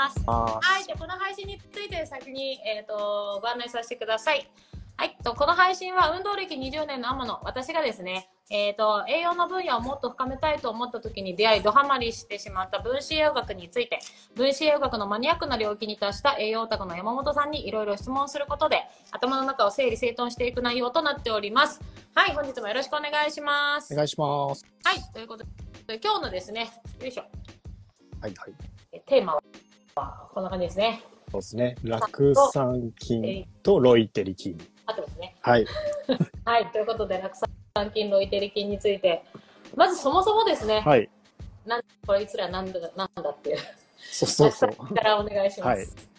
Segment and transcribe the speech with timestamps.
[0.00, 0.22] ます。
[0.26, 4.50] あはい、じゃあこの配信について先に、えー、とご案内させてください。
[4.96, 13.98] はい、とこの配信は運動歴20年の天野、私がですね、えー、と栄養の分野をもっと深めたいと思った時に出会い、ドハマりしてしまった分子栄養学について、
[14.36, 21.80] 分子栄養学のマニアックな領域に達した栄養オタクの山本さんにいろいろ質問することで、頭の中を整理整頓していく内容となっております。
[22.14, 23.94] はい、本日もよろしくお願いします。
[23.94, 24.66] お願いします。
[24.84, 25.44] はい、ということ
[25.86, 26.70] で、今日のですね、
[27.00, 27.22] よいしょ、
[28.20, 28.52] はいはい。
[28.92, 29.42] えテーマは？
[30.34, 31.02] こんな感じですね。
[31.30, 31.76] そうですね。
[31.84, 34.58] 酪酸菌とロイテリ菌。
[34.86, 35.36] あってますね。
[35.40, 35.66] はい。
[36.44, 39.24] はい、ということで、酪酸菌、ロイテリ菌について、
[39.76, 41.08] まずそもそもですね、はい。
[41.64, 43.58] なんこいつらなんだなんだっていう、
[43.98, 44.94] そうそうそう。
[44.94, 45.78] からお願いします。
[45.78, 46.10] はい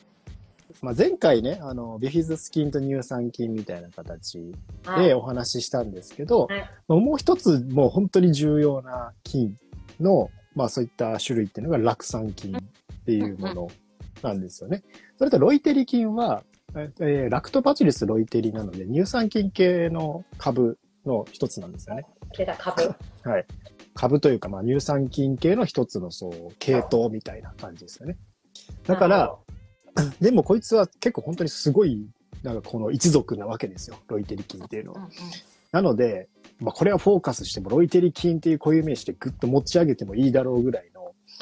[0.82, 4.52] まあ、前回ね、あの、ビフィズス菌と乳酸菌みたいな形
[4.84, 9.56] はいでお話ししたんですけど、はいまあもう一つもう本当に重要な菌
[10.00, 12.58] の、まあそういった種類っていうのが酪酸菌
[13.02, 13.68] っていうもの
[14.22, 14.84] なんですよね。
[15.18, 16.44] それとロイテリ菌は、
[16.76, 22.06] えーラクトバチルスロイテリなので乳酸菌系の株の一つなんですよね。
[22.38, 22.84] 出た株。
[23.24, 23.46] はい。
[23.94, 28.18] 株というか、まあ、乳酸菌系の一つの、そう、系統みたいな感じですよね。
[28.86, 29.36] だから、
[30.22, 32.08] でもこいつは結構本当にすごい、
[32.44, 33.98] なんかこの一族なわけですよ。
[34.08, 35.00] ロイテリ菌っていうのは。
[35.00, 35.12] うんうん
[35.72, 36.28] なので、
[36.60, 40.91] まあ、これはフォーカスしても、ロイテリ菌っていう固有名詞でぐっと持ち上げてもいいだろうぐらいの、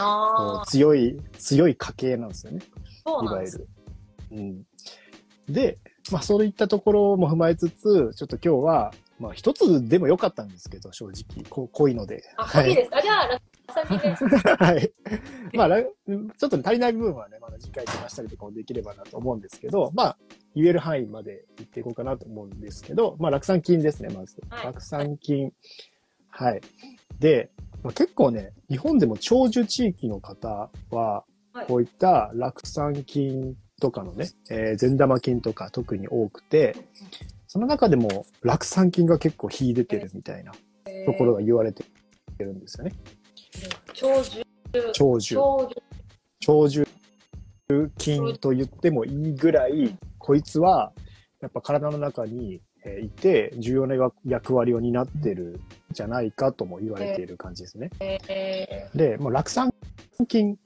[0.04, 2.62] こあ強い、強い家系なんですよね。
[3.06, 3.68] いわゆる。
[4.32, 4.64] うん。
[5.50, 5.78] で、
[6.12, 11.44] まあそういったところも踏まえつつ、ちょっと今日は、まあ一つでもよかったんですけど、正直。
[11.50, 12.24] こ濃いので。
[12.38, 13.42] あ、いいですか、じゃあ。
[14.66, 14.92] はい。
[15.54, 15.88] まあ、らちょ
[16.48, 20.18] っと足りない部分はね、まだ次回飛ばしたりとかもできればなと思うんですけど、まあ、
[20.56, 24.42] 言える範囲まで言っていこうかなと思うんですけど、まあ、酪酸菌ですね、まず。
[24.50, 25.54] はい酪酸菌。
[26.30, 26.62] はい。
[27.20, 27.52] で、
[27.84, 36.76] まあ、結構ね、日本でも長寿地域の方ははい、こういった酪酸菌とかのね、えー善玉菌とか特に多くて、
[37.48, 40.52] その中でも酪酸菌が結構秀でてるみたいな
[41.06, 41.84] ところが言われて
[42.38, 42.94] るんですよね。
[43.94, 44.44] 長寿。
[44.94, 45.38] 長寿。
[46.40, 46.88] 長寿。
[47.98, 50.92] 菌と言ってもいいぐらい、こいつは
[51.42, 52.69] やっぱ体の中にえー
[53.04, 55.60] いて重要な役役割を担ってる
[55.92, 57.90] んじゃないかとも言われている感じですね。
[58.00, 59.74] えで、もう酪酸
[60.28, 60.58] 菌っ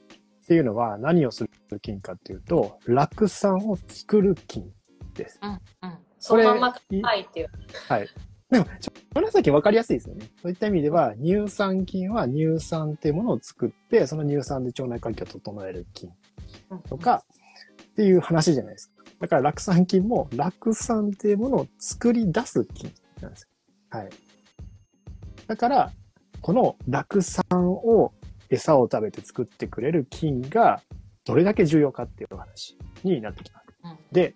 [0.47, 4.71] ていうのは何をする菌かっていうと、酪酸を作る菌
[5.15, 5.39] です。
[5.41, 5.97] ー、うんうん。
[6.19, 7.49] そのまんまいはいっていう。
[7.87, 8.07] はい。
[8.49, 10.27] でも、ちょ紫分かりやすいですよね。
[10.41, 16.11] そういった意味では、乳酸菌は乳酸っていうものを作って、その乳酸で腸内環境を整える菌
[16.87, 17.23] とか、
[17.93, 18.92] っていう話じゃないですか。
[19.23, 22.91] だから、酪酸菌も、酪酸っていうものを作り出す菌
[23.21, 23.47] なんですよ。
[23.89, 24.09] はい。
[25.47, 25.93] だから、
[26.41, 28.11] この酪酸を
[28.49, 30.81] 餌を食べて作ってくれる菌が、
[31.23, 33.65] どれだけ重要かっていうお話になってきます。
[33.85, 34.35] うんで、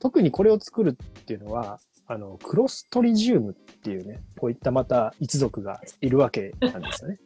[0.00, 1.78] 特にこれを作るっていうのは、
[2.08, 7.18] あの、クロストリジウムっていうね、こういったまた一族がいるわけなんですよね。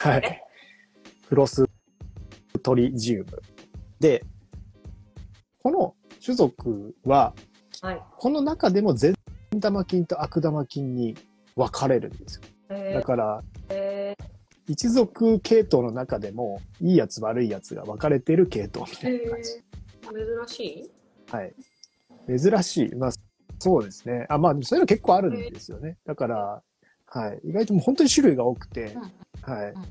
[0.00, 0.42] はい。
[1.28, 1.64] クロス
[2.64, 3.40] トリジウム。
[4.00, 4.24] で、
[5.64, 7.32] この種族は、
[7.80, 8.02] はい。
[8.18, 9.14] この中でも善
[9.62, 11.16] 玉菌と悪玉菌に
[11.56, 12.42] 分かれるんですよ。
[12.68, 14.14] えだから、ー、
[14.68, 19.52] 一族系統の中でも、いいやつ悪いやつが分かれてる系統みたいな感じ。
[19.52, 19.62] 珍
[20.46, 20.90] しい？
[21.30, 21.54] はい。
[22.28, 22.94] 珍しい。
[22.96, 23.10] まあ、
[23.58, 24.26] そうですね。
[24.28, 25.96] あ、まあ、そういうの結構あるんですよね。
[26.04, 26.62] だから、
[27.06, 27.40] はい。
[27.42, 28.94] 意外ともう本当に種類が多くて、
[29.40, 29.70] はい。
[29.70, 29.86] うんっ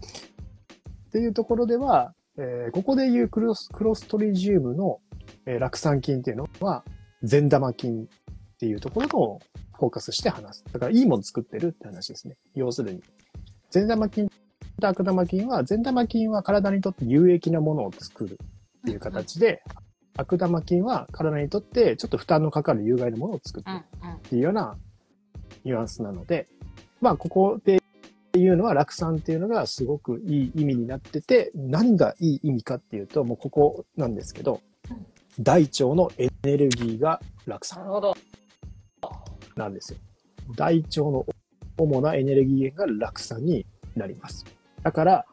[1.14, 5.00] ていうところでは、えーここでいうクロスクロストリジウムの、
[5.46, 6.84] えー酪酸菌っていうのは、
[7.24, 8.08] 善玉菌っ
[8.60, 9.42] ていうところを
[9.78, 10.66] フォーカスして話す。
[10.72, 12.36] だから、いいもの作ってるって話ですね。
[12.56, 13.02] 要するに。
[13.70, 14.30] 善玉菌
[14.80, 18.40] と悪玉菌は、善玉菌は体にとって有益なものを作る
[18.80, 19.64] っていう形で、
[20.16, 23.78] 悪玉菌は体にとってちょっと負担のかかる有害なものを作ってる。
[24.18, 24.78] っていうような
[25.64, 26.48] ニュアンスなので、
[27.02, 27.82] まあ、ここで
[28.34, 34.62] 言うのは、酪酸っていうのがすごくいい意味になってて、何がいい意味かっていうと、もうここなんですけどうん、
[35.40, 38.18] 大腸のエネルギーが酪酸なるほど。
[39.56, 40.00] なんですよ。
[40.56, 41.26] 大腸の
[41.78, 43.66] 主なエネルギー源が酪酸に
[43.96, 44.46] なります。
[44.82, 45.26] だから、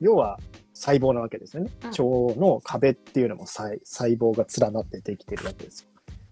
[0.00, 0.38] 要は
[0.72, 1.70] 細胞なわけですよね。
[1.82, 2.02] うん腸
[2.38, 5.80] の壁っていうのも細細胞が連なってできてるわけです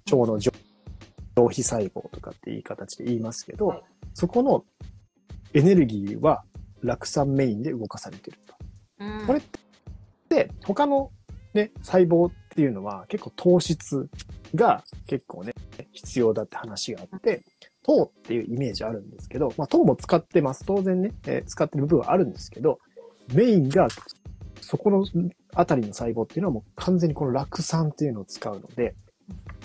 [0.07, 0.19] よ。
[0.19, 0.53] 腸の上
[1.37, 3.83] 上皮細胞とかっていい形で言いますけど、はい
[4.15, 4.65] そこの
[5.53, 6.43] エネルギーは
[6.83, 8.55] 酪酸メインで動かされてると。
[9.01, 9.43] うんこれ
[10.31, 11.11] で、他の
[11.53, 14.09] ね、細胞っていうのは結構糖質
[14.55, 15.53] が結構ね、
[15.93, 17.43] 必要だって話があって、
[17.83, 20.65] 糖っていうイメージあるんですけど、まあ糖も使ってます。
[20.65, 22.79] 当然ね、えー使ってる部分はあるんですけど、
[23.35, 23.89] メインが
[24.63, 25.05] そこの
[25.55, 28.95] あたりの細胞っていうのはもう完全にこの酪酸っていうのを使うので、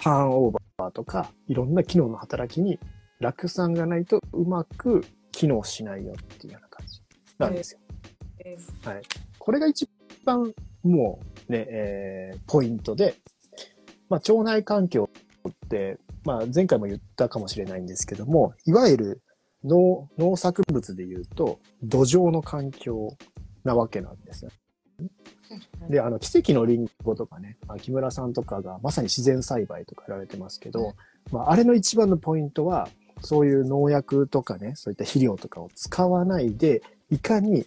[0.01, 2.77] ターンオーバーとか、いろんな機能の働きに、
[3.21, 7.01] 酪酸がないとうまく機能しないよっていうような感じ
[7.37, 7.79] なんですよ。
[8.43, 9.01] えはい。
[9.39, 9.87] これが一
[10.25, 10.53] 番
[10.83, 11.19] も
[11.49, 13.15] うね、えーポイントで、
[14.09, 15.09] まあ、腸内環境
[15.47, 19.21] って、まあ、前回も言ったかもしれないんですけども、いわゆる
[19.63, 23.15] 農農作物で言うと、土壌の環境
[23.63, 24.51] なわけなんですよ。
[25.89, 30.95] で、あの、奇跡のリンゴとかね、木村さんとかがまさに自然栽培とかやられてますけど、
[31.31, 32.89] まあ、あれの一番のポイントは、
[33.21, 37.65] そういう農薬とかね、そういった肥料とかを使わないで、いかに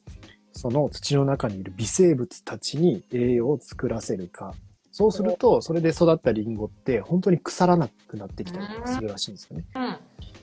[0.55, 4.55] その土の中にいる微生物たちに栄養を作らせるか。
[4.93, 9.65] そうすると、それで育ったリンゴって本当に腐らなくなってきたりするらしいんですよね。
[9.75, 9.99] うん。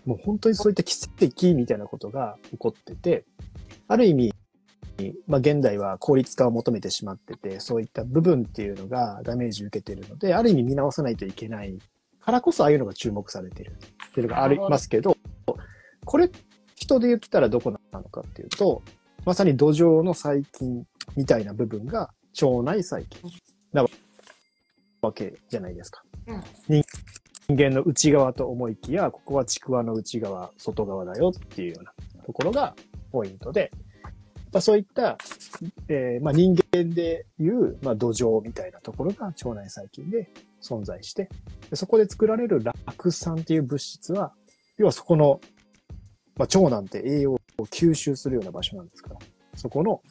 [0.05, 3.23] もう本当にそういった奇跡みたいなことが起こってて、
[3.87, 4.33] ある意味、
[5.25, 11.79] まあ現代は効率化を求めてしまってて、そういった部分っていうのがダメージを受けてるので、ある意味見直さないといけない
[12.19, 13.71] からこそああいうのが注目されてる
[14.09, 15.15] っていうのがありますけど、
[16.03, 16.29] これ
[16.75, 18.81] 人で言ったらどこなのかっていうと、
[19.25, 20.85] まさに土壌の細菌
[21.15, 23.31] みたいな部分が腸内細菌
[23.73, 23.85] な
[25.01, 26.03] わけじゃないですか。
[26.27, 26.43] うん
[27.47, 31.93] 人間の内側と思いきや、ここはちくわの内側、外側だよっていうような
[32.25, 32.73] ところが
[33.11, 33.71] ポイントで、
[34.53, 35.17] まあ、そういった、
[35.89, 40.29] えーまあ、人間でいう、まあ、土壌みたいなところが腸内細菌で
[40.61, 41.27] 存在して、
[41.73, 44.33] そこで作られる酪酸っていう物質は、
[44.77, 45.41] 要はそこの、
[46.37, 49.17] まあ、腸なんて栄養吸収するような場所なんですから、
[49.55, 50.01] そこの、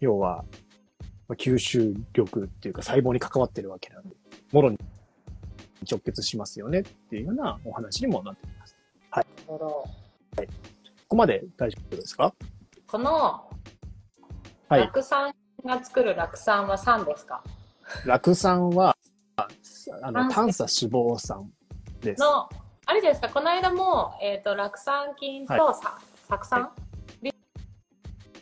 [0.00, 0.44] 要は、
[1.28, 4.16] まあ、吸収力っていうか細胞に関わってるわけなんで、
[4.52, 4.78] もろに
[5.90, 8.76] 直結しますよねっていうようなお話にもなっています。
[9.14, 9.66] なるほど。
[9.66, 9.86] こ
[11.08, 12.32] こまで大丈夫ですか？
[12.86, 13.48] この、
[14.68, 14.80] はい。
[14.82, 15.34] 酪酸
[15.64, 17.42] が作る酪酸は酸ですか？
[18.06, 18.96] 酪酸は、
[19.36, 19.48] あ
[20.12, 21.50] の、炭炭素脂肪酸
[22.00, 22.20] です。
[22.20, 22.48] の、
[22.86, 25.74] あれですか、この間も、えっ、と、酪酸菌とは
[26.30, 26.70] さ、酢酸、
[27.22, 27.32] リ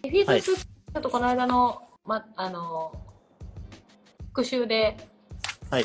[0.03, 2.93] リフィズス、ちょっとこの間の、ま、あの、
[4.29, 4.97] 復習で、
[5.71, 5.85] はい。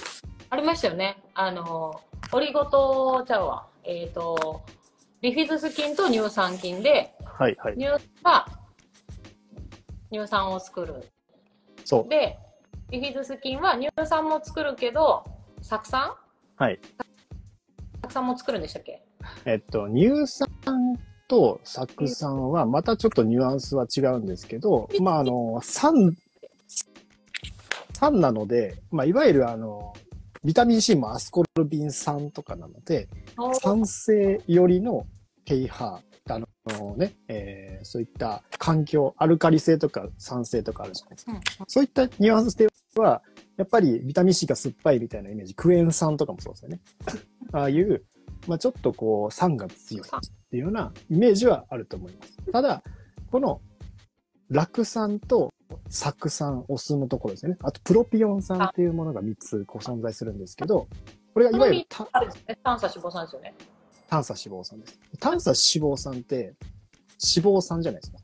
[0.50, 1.24] ありましたよね。
[1.34, 2.02] あの、
[2.34, 3.68] オリゴ糖ちゃうわ。
[3.86, 4.64] えっ、と、
[5.22, 7.74] リフィズス菌と乳酸菌で、はい、はい。
[7.76, 8.48] 乳酸が
[10.12, 11.10] 乳酸を作る。
[11.86, 12.10] そう。
[12.10, 12.38] で、
[12.90, 15.24] リフィズス菌は乳酸も作るけど、
[15.62, 16.14] 酢酸？
[16.58, 16.80] はい。
[18.08, 19.02] 酢酸も作るんでしたっけ？
[19.46, 20.48] えっと、乳酸
[21.34, 26.16] と酢酸はまたちょっとニュアンスは違うんですけど、まあ、あの、酸、
[27.94, 29.94] 酸なので、まあ、いわゆるあの、
[30.44, 33.10] ビタミン C もアスコルビン酸とかなので、
[33.62, 35.08] 酸性よりの
[35.46, 41.34] pH、あのね、えーそういった環境、アルカリ性とか酸性とかあるじゃないですか。
[41.34, 43.22] うんそういったニュアンスでは、
[43.58, 46.80] やっぱりビタミン C が酸っぱいみたいなイメージ、クエン酸とかもそうですよね。
[47.52, 48.06] ああいう、
[48.48, 50.08] まあちょっとこう酸が強い
[50.54, 52.38] っていうようなイメージはあると思います。
[52.52, 52.84] ただ、
[53.32, 53.60] この
[54.52, 55.52] 酪酸と
[55.90, 57.58] 酢酸、お酢のところですね。
[57.64, 60.88] あとプロピオン酸っていうものが3つこう存在するんですけど、
[61.34, 61.88] これがいわゆる。
[62.64, 63.56] 炭素脂肪酸ですよね。
[64.08, 65.00] 炭素脂肪酸です。
[65.20, 66.54] 炭素脂肪酸って脂
[67.58, 68.20] 肪酸じゃないですか。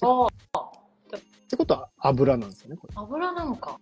[0.00, 2.94] あってことは油なんですよね、これ。
[2.96, 3.78] あ、油なのか。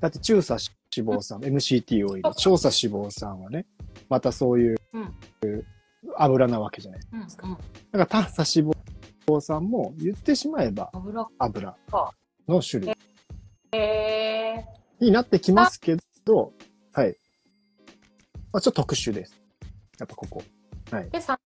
[0.00, 0.60] だって中鎖
[0.96, 3.66] 脂肪酸、MCT オイル、長鎖脂肪酸はね、
[4.08, 5.14] またそういううん
[6.16, 7.00] 油なわけじゃない。
[7.12, 7.26] うん、うん。
[7.26, 7.58] だか
[7.92, 8.72] ら炭素脂
[9.26, 10.90] 肪酸も言ってしまえば
[11.38, 11.76] 油。
[12.48, 12.94] の種類
[15.00, 16.52] になってきますけど、
[16.92, 17.16] はい。
[18.52, 19.40] まあ、ちょっと特殊です。
[19.98, 20.42] やっぱここ。
[20.90, 21.10] ー。
[21.10, 21.38] で、酸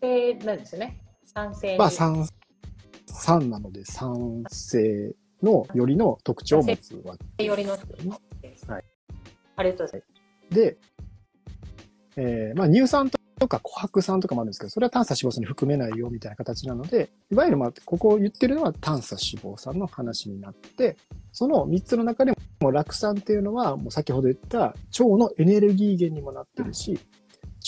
[0.00, 1.00] 性なんですよね。
[1.24, 1.78] 酸性。
[1.78, 2.28] まあ酸、
[3.06, 7.72] 酸なので酸性のよりの特徴を持つわけよりの。
[7.72, 8.84] はい。
[9.56, 10.02] ありがとうござい
[10.50, 10.76] で、
[12.16, 20.96] えーまあ、乳酸とか琥珀酸とかもあるんですけど、それは炭素脂肪酸に含めないよみたいな形なので、いわゆるまあ、ここを言ってるのは炭素脂肪酸の話になって、
[21.32, 24.74] その3つの中でも酪酸っていうのは、もう先ほど言った腸
[25.18, 26.98] のエネルギー源にもなってるし、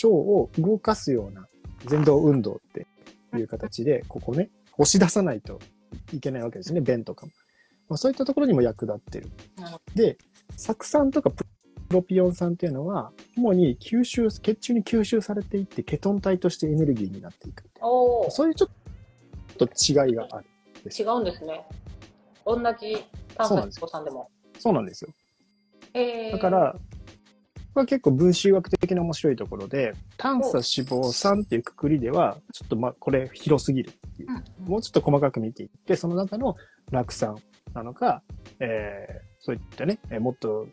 [0.03, 1.47] 腸を動かすような
[1.89, 2.87] 前動運動って
[3.37, 5.61] いう形で、ここね、押し出さないと
[6.13, 7.33] いけないわけですね、便とかも。
[7.89, 9.31] まあ、そういったところにも役立ってる。
[9.95, 10.19] で、
[10.57, 11.45] 酢酸とかプ
[11.91, 17.65] ロピオン酸っていうのは、主に吸収、血中に吸収されていって、ケトン体としてエネルギーになっていく。
[17.81, 18.31] おお。
[18.31, 20.47] そういうちょっと違いがある。
[20.97, 21.65] 違うんですね。
[22.45, 23.05] 同じ
[23.35, 24.31] 炭素脂肪酸でも。
[24.59, 25.11] そうなんですよ。
[25.95, 26.75] えー、だから、
[27.75, 34.29] これは結構分子学的な面白いところで、炭素脂肪酸っていうくくりでは、ちょっとまあ、これ広すぎるっていう。
[34.61, 36.57] うん、もうちょっと細かく見ていって、その中の
[36.91, 37.37] 酪酸、
[37.75, 38.23] なのか、
[38.61, 40.67] えー、そういったね、えーもっと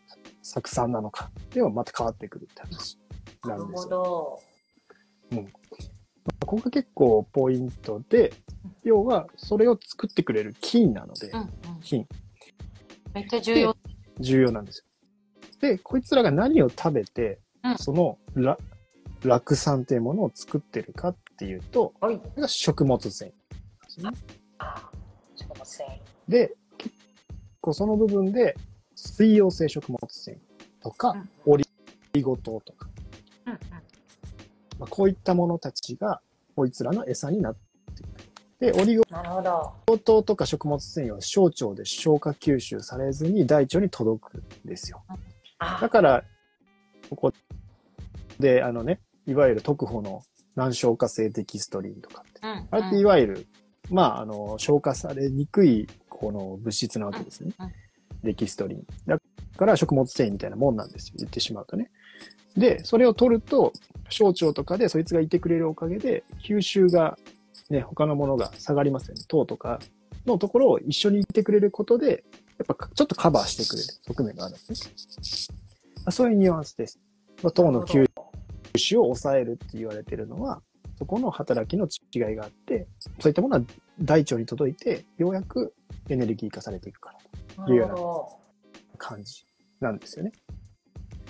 [0.46, 3.00] 酢酸なのか、ではまた変わってくるって話
[3.44, 3.90] なんですよ。
[3.90, 4.42] ど。
[6.46, 8.32] ここが結構ポイントで、
[8.84, 11.50] 要はそれを作ってくれる菌なのでう、んうん。
[11.82, 12.08] 菌、
[13.14, 13.78] めっちゃ重要。
[14.20, 14.86] 重要なんですよ。
[15.62, 18.58] で、こいつらが何を食べて、うんそのラ
[19.24, 22.22] 酪酸っていうものを作ってるかっていうと、はい。
[22.38, 23.36] が食物繊維で
[23.88, 24.12] すね。
[25.36, 26.32] 食物繊維。
[26.32, 26.96] で、結
[27.62, 28.56] 構その部分で
[29.08, 30.38] 水溶性食物繊維
[30.82, 31.66] とか、うんオリ
[32.22, 32.88] ゴ糖とか、
[33.46, 33.60] うんうん。
[34.80, 36.22] まあ、こういったものたちが、
[36.56, 38.74] こいつらの餌になっている。
[38.74, 39.04] で、オリゴ。
[39.98, 45.04] 糖とか食物繊維は小腸で消化吸収されずに大腸に届くんですよ。
[45.60, 46.24] あだから、
[47.10, 47.34] ここ
[48.40, 50.24] で、あのね、いわゆる特保の
[50.56, 52.40] 難消化性デキストリンとかって。
[52.44, 53.48] うんあれっていわゆる、
[53.90, 57.74] まあ、あの、消化されにくい、この物質なわけですねうんうん。
[58.26, 58.86] デキストリン。
[59.08, 59.20] だ
[59.58, 61.14] から食物繊維みたいなもんなんですよ。
[61.20, 61.90] 言ってしまうとね。
[62.58, 63.74] で、それを取ると、
[64.10, 67.18] 小腸とかでそいつがいてくれるおかげで、吸収が、
[67.70, 69.24] ね、他のものが下がりますよね。
[69.28, 69.80] 糖とか
[70.26, 72.24] のところを一緒にいてくれることで、
[72.58, 75.50] やっぱちょっとカバーしてくれる側面があるんです
[76.08, 76.12] ね。
[76.12, 77.00] そういうニュアンスです。
[77.44, 78.08] まあ糖の吸
[78.78, 80.62] 収を抑えるって言われてるのは、
[80.98, 82.88] そこの働きの違いがあって、
[83.20, 83.64] そういったものは
[84.00, 85.74] 大腸に届いて、ようやく
[86.08, 87.20] エネルギー化されていくから、
[87.58, 88.40] なるほど。
[88.98, 89.46] 感じ
[89.80, 90.32] なんですよね。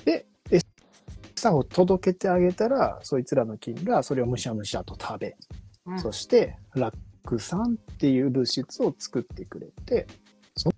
[0.06, 5.38] で、餌を届けてあげたら、そいつらの菌がそれをむしゃむしゃと食べ、
[5.86, 10.08] うんそして、酪酸っていう物質を作ってくれて、
[10.56, 10.72] そ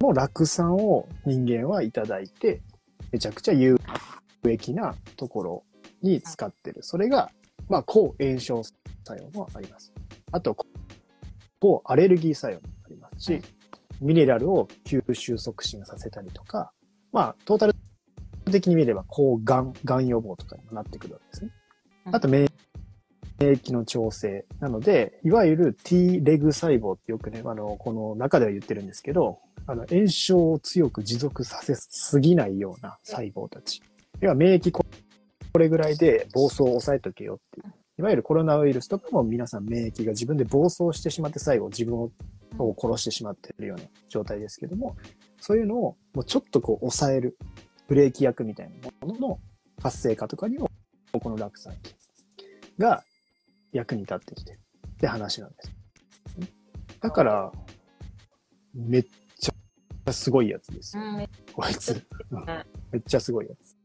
[0.00, 2.62] の酪酸を人間はいただいて、
[3.12, 3.78] めちゃくちゃ有
[4.44, 5.64] 益なところ
[6.02, 6.82] に使ってる。
[6.82, 7.30] それが、
[7.68, 8.80] まあ、抗炎症作
[9.16, 9.92] 用もあります。
[10.32, 10.56] あと、
[11.60, 13.40] 抗アレルギー作用もありますし、
[14.02, 16.72] ミネラルを吸収促進させたりとか、
[17.12, 17.74] まあ、トータル
[18.50, 21.50] 的に見れば、抗がん、がん予防とかにもなってくるわけですね。
[22.10, 22.48] あと、免
[23.38, 24.44] 疫の調整。
[24.60, 33.82] なので、いわゆる T レグ細胞ってよくね、あの、この中では言ってるんですけど、あの、炎症を強く持続させすぎないような細胞たち。
[34.20, 34.84] 要は免疫こ
[35.52, 37.72] これぐらいで暴走を抑えとけよっていう。
[37.98, 42.10] いわゆるコロナウイルスとかも皆さん免疫が自分で暴走してしまって最後自分を
[42.58, 44.96] を殺してしまっているような状態ですけども、
[45.40, 47.36] そういうのをもうちょっとこう抑える
[47.88, 49.40] ブレーキ役みたいなものの
[49.82, 50.70] 活性化とかにも、
[51.12, 51.94] この酪酸菌
[52.78, 53.04] が
[53.72, 55.72] 役に立ってきてるって話なんです。
[57.00, 57.52] だから、
[58.74, 59.02] めっ
[59.38, 61.02] ちゃすごいやつですよ。
[61.02, 61.28] うん。
[61.52, 62.06] こいつ。
[62.30, 62.46] うん
[62.92, 63.76] めっちゃすごいやつ。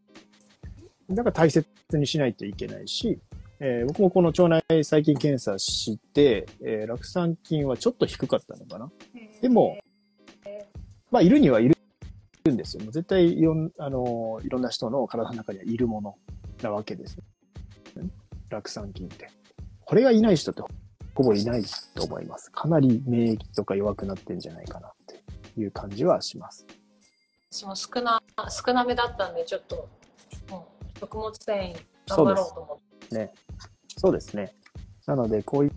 [1.10, 3.20] だから大切にしないといけないし、
[3.60, 8.92] えー僕もこの腸内細菌検査して、えー酪酸菌はちょっと低かったのかな。
[9.42, 9.78] でも、
[11.12, 11.76] まあ、いるにはいる
[12.54, 12.84] んですよ。
[12.86, 16.16] 絶対いろん、あのーいろんな人の体の中にはいるもの
[16.62, 17.18] なわけです。
[18.50, 19.30] 酪酸菌って。
[19.86, 20.62] これがいない人って
[21.16, 21.64] ほぼいない
[21.96, 22.52] と思います。
[22.52, 25.24] かなり免疫とか弱くなってんじゃないかなって
[25.60, 26.66] いう感じはします。
[27.50, 29.88] 私も少な、少なめだったんで、ちょっと、
[30.52, 30.60] うん
[31.00, 31.76] 食物繊維
[32.08, 32.87] 頑張ろうと思って。
[33.98, 34.54] そうですね。
[35.06, 35.72] なので、こい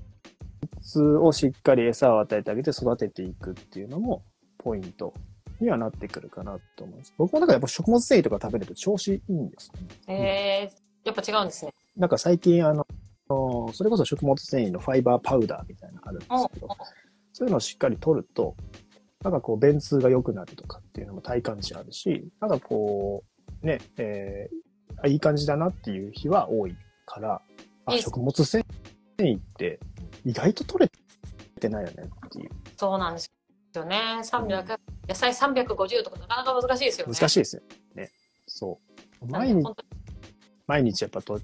[0.83, 4.23] つをしっかり餌を与えてあげて育てていくっていうのも
[4.59, 5.15] ポイント
[5.61, 7.15] にはなってくるかなと思います。
[7.17, 9.73] 僕もだからやっぱ食物繊維とか食べると調子いいんです
[10.07, 10.15] ね。
[10.15, 11.73] えー、やっぱ違うんですね。
[11.97, 12.87] なんか最近あの、
[13.73, 16.69] それこそ食物繊維のファイバーパウダーみたいなのあるんですけど、
[17.33, 18.57] そういうのをしっかり取ると、
[19.23, 23.23] なんかこう、便通が良くなるとかっていうのも体感値あるし、なんかこ
[23.63, 24.71] う、ね、えー
[25.03, 26.77] あいい感じだなっていう日は多い
[27.11, 27.43] から、
[27.87, 28.65] あ、食物繊
[29.19, 29.81] 維って
[30.25, 30.93] 意外と取れ
[31.61, 32.51] てないよねっていう。
[32.77, 33.31] そうなんです
[33.75, 34.21] よね。
[34.23, 37.13] 300、野菜350とかなかなか難しいですよね。
[37.13, 37.63] 難しいですよ
[37.97, 38.11] ね。
[38.47, 38.79] そ
[39.23, 39.27] う。
[39.27, 39.65] 毎日、
[40.67, 41.41] 毎日やっぱと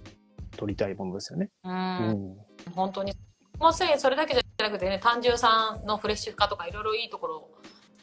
[0.57, 1.51] 取りたいものですよね。
[1.65, 1.69] う。
[1.69, 2.37] うんん。
[2.75, 3.13] 本当に。
[3.13, 7.51] 食物繊維それだけじゃなくてね、単純酸のフレッシュ化とかいろいろいいところ、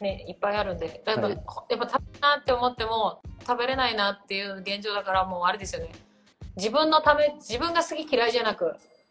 [0.02, 5.92] ね、いっぱいあるんで、やっぱ、はいやっぱ食べなって思っても、食べれないなっていう現状だから、もうあれですよね。
[6.56, 8.66] 自分のため、自分が好き嫌いじゃなく、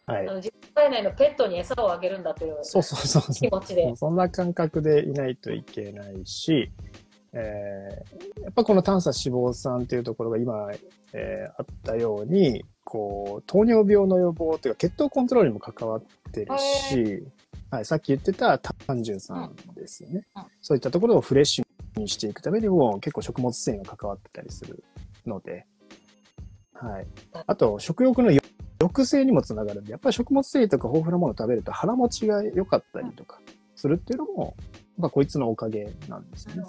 [0.06, 0.32] はいあ。
[0.32, 3.48] の自分体内のペットに餌をあげるんだというそうそうそうそう気。
[3.48, 3.94] 持ちで。
[3.96, 6.70] そんな感覚でいないといけないし、
[7.32, 10.68] えーやっぱこの短鎖脂肪酸っていうところが今、
[11.12, 17.22] えーあったように、こう、糖尿病の予防というか血糖コントロールにも関わってるし、
[17.70, 24.84] はい、さっき言ってた単純酸ですよね、うんうんそういったところをフレッシュにしていくためにも結構食物繊維が関わってたりする
[25.26, 25.66] ので、
[26.86, 27.06] はい。
[27.46, 28.30] あと、食欲の
[28.80, 33.40] 抑制にもつながるんで、やっぱり食物繊維とか豊富なものを食べると腹持ちが良かったりとか
[33.76, 34.56] するっていうのも
[34.98, 36.62] まあ、こいつのおかげなんですよね。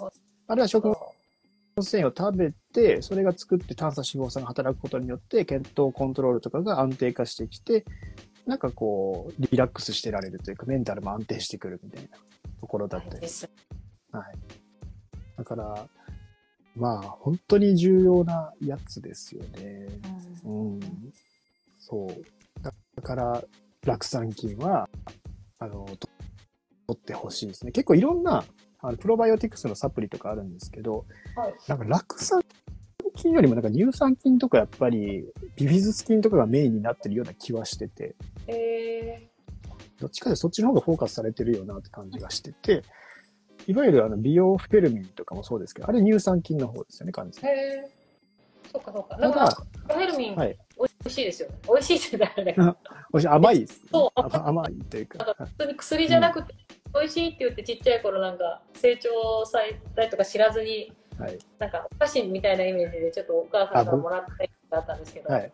[0.46, 0.96] あるいは食物
[1.80, 7.84] 繊維を食べて、それが作って短鎖脂肪酸が働くことによって、血糖コントロールとかが安定化してきて、
[8.46, 12.08] なんかこう、リラックスしてられるというか、メンタルも安定してくるみたいな
[12.60, 13.28] ところだったりで。
[13.28, 13.48] す。
[14.12, 14.24] はい。
[15.36, 15.88] だから、
[16.76, 19.86] まあ、本当に重要なやつですよね。
[20.44, 20.80] うん。
[21.78, 22.62] そう。
[22.62, 23.44] だだから、
[23.84, 24.88] 酪酸菌は、
[25.58, 26.08] あの、と
[26.86, 27.72] 取ってほしいですね。
[27.72, 28.44] 結構いろんな、
[28.80, 31.54] あのプロバイオティクスのサプリとかあるんですけど、はい。
[31.68, 32.42] なんか酪酸
[33.16, 35.24] 菌よりもなんか乳酸菌とかやっぱり
[35.56, 38.14] ビフィズス菌とかがメインになってるような気はしてて、
[38.46, 39.28] え
[40.00, 42.82] どっちかでそっちの方がフォーカスされてるよなって感じがしてて、
[43.66, 47.60] いわゆるあの美容フェルミンとかもそうですけど、あれ乳酸菌の方ですよね、完全ー、に。
[47.60, 47.90] へえ。
[48.72, 49.16] そっかそっか。
[49.16, 50.58] ただからだ、、ヘルミン、はい。
[50.76, 51.54] 美味しいですよね。
[51.66, 52.76] 美味しいって言ったらね。
[53.12, 53.88] おいしい甘いです、ね。
[53.92, 55.18] そう甘甘いというか。
[55.18, 56.54] なんか普通に薬じゃなくて、
[56.94, 61.38] 美味しいって言ってちっちゃい頃なんか成長されたりとか知らずにはい。
[61.58, 65.52] なんかお菓子みたいなイメージでちょっとお母さんからもらったりだったんですけど、はい。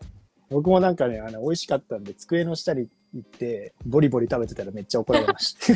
[0.49, 5.75] 僕もなんかね、あの、美味しかったんで、机の下に行って、ボリボリ食べてたらめっちゃ怒られました。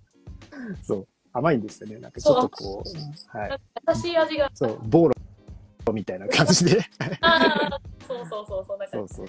[0.82, 1.08] そう。
[1.32, 1.98] 甘いんですよね。
[1.98, 3.60] なんかちょっとこう、はい。
[3.88, 6.84] 優しい味がそう、ボーロみたいな感じで。
[7.20, 9.28] ああそうそうそうそうなんかそうそう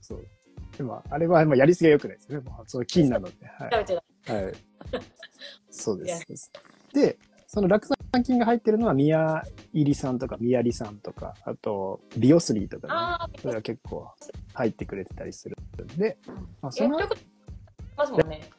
[0.00, 0.26] そう。
[0.76, 2.48] でも、あれは、まあ、やりすぎは良くないですよね。
[2.48, 3.46] もう、その菌なので。
[3.46, 4.54] はいはい。
[5.70, 6.26] そうです。
[6.26, 6.52] です
[6.94, 9.42] で、その酪酸菌が入ってるのは、ミヤ
[9.72, 12.94] 入り酸とか、ミヤリ酸とか、あと、ビオスリーとかね。
[12.94, 14.08] あそれは結構
[14.54, 16.98] 入ってくれてたりするんで、まあ、あその
[17.96, 18.50] ますもんね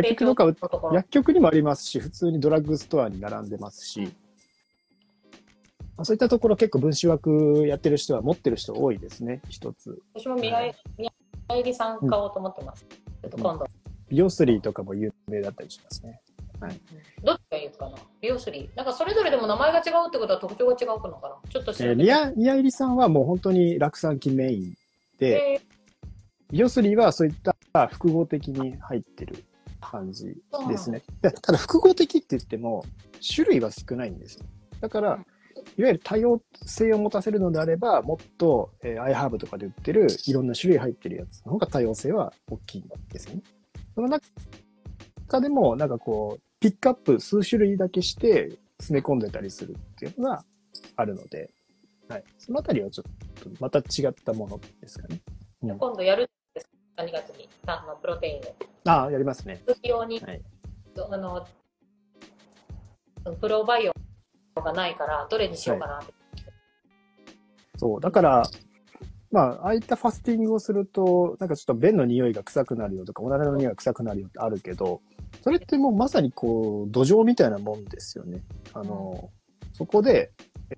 [0.00, 4.12] 薬局とか薬局にもありますし、普通にドラッグストアに並んでますし、うんま
[6.02, 10.00] あ、そういったところ結構分子枠やってる人は持ってる人多いですね、一つ。
[10.14, 11.10] 私も宮井宮
[11.60, 13.66] 井りさん買おうと思ってます、ちょっと今度、
[14.08, 16.20] ビオスリーとかも有名だったりしますね。
[17.22, 17.96] どっちがいいかな？
[18.20, 21.50] 美容水なんかそれぞれでも名前が違うってことは特徴が違うのかな？
[21.50, 21.90] ちょっと調べて。
[21.90, 24.74] えー、ミヤ、ミヤ入りさんはもう本当に酪酸菌メイン
[25.18, 25.60] で、え
[26.50, 27.34] ビオスリーはそういっ
[27.72, 29.44] た複合的に入ってる
[29.80, 30.34] 感じ
[30.68, 31.02] ですね。
[31.22, 32.84] でただ複合的って言っても
[33.34, 34.44] 種類は少ないんですよ。
[34.80, 35.26] だから、うん
[35.76, 43.42] いわゆる多様性を持たせるのであれば、もっと、えー、アイハーブとかで売ってるいろんな種類入ってるやつの方が多様性は大きいんですよね。
[43.94, 50.44] その中でも、なんかこう、ピックアップ数種類だけして詰め込んでたりするっていうのが
[50.96, 51.50] あるので、
[52.08, 52.24] はい。
[52.38, 55.20] そのあたりはちょっとまた違ったものですかね。
[55.62, 56.30] うん、今度やる
[57.02, 58.54] 2月にあのプロテインを
[58.86, 59.62] ああ、やりますね。
[59.66, 60.40] 続き用に、はい
[61.10, 61.46] あの
[63.40, 66.12] プロバイオがないからどれにしようかなって、
[67.76, 68.00] そう。
[68.00, 68.42] だから、
[69.30, 75.00] まあ、ああいったファスティングをすると、なんかちょっと便の匂いが臭くなるよとか、おならの匂いが臭くなるよってあるけど、
[75.42, 78.40] それってもうまさにこう、土壌みたいなもんですよね。
[78.72, 79.30] あの、
[79.74, 80.32] そこで、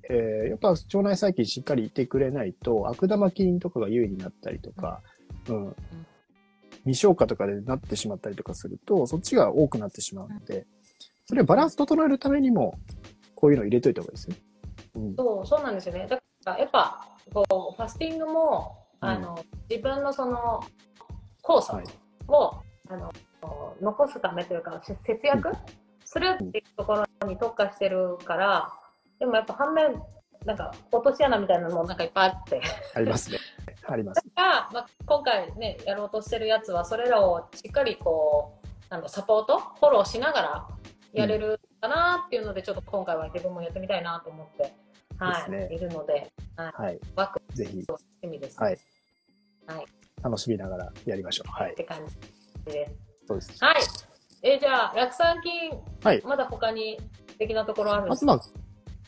[0.08, 5.00] えーやっぱ腸内細菌しっかりいてくれないと、悪玉菌とかが優位になったりとか、
[5.48, 5.76] うん。
[6.84, 10.66] 未消化とかでなってしまったりとかすると、そっちが多くなってしまうので、
[11.26, 12.78] それをバランス整えるためにも、
[13.34, 14.36] こういうの入れといた方がいいですよ。
[14.94, 15.16] うん。
[15.16, 16.06] そうそうなんですよね。
[16.08, 20.60] だからやっぱこうファスティングもあの、自分のその
[21.42, 21.84] 酵素はい。
[22.28, 23.12] を、あの
[23.80, 25.52] 残すためというかせ節約
[26.04, 28.72] するっていうところに特化してるから
[29.18, 29.94] でもやっぱ反面
[30.44, 32.62] なんか落とし穴みたいなのもなんかいっぱいあって
[32.94, 33.38] ありますね。
[33.86, 34.22] あります。
[34.36, 40.68] が、まあ、今回ねやろうとしてるやつはそれらをしっかりこうなんだサポートフォローしながら
[41.12, 44.72] やれるかなっていうので、ちょっと今回は自分もやってみたいなと思って、
[45.18, 47.00] はい、ねいるので、はい、はい。
[47.16, 48.78] ワクぜひ、楽しみです、はい。
[49.66, 49.84] はい
[50.22, 51.50] 楽しみながらやりましょう。
[51.50, 51.74] はいっ。
[51.74, 52.14] て感じ
[52.72, 52.94] です。
[53.26, 53.64] そうです。
[53.64, 53.76] はい。
[54.42, 55.70] えーじゃあ、酪酸菌、
[56.02, 56.98] はいまだ他に
[57.28, 58.40] 素敵なところあるんですか？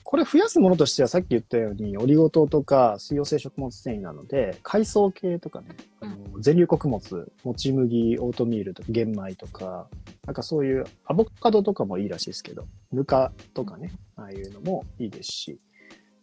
[0.05, 5.69] これ増やすものとしてはさっき言ったように、オリゴ糖とか水溶性食物繊維なので、海藻系とかね、
[6.01, 9.88] あの全粒穀物、もち麦、オートミールとか玄米とか、
[10.27, 15.59] なんかそういうアボカドとかもいいらしいですけど、ぬかとかね、ああいうのもいいですし、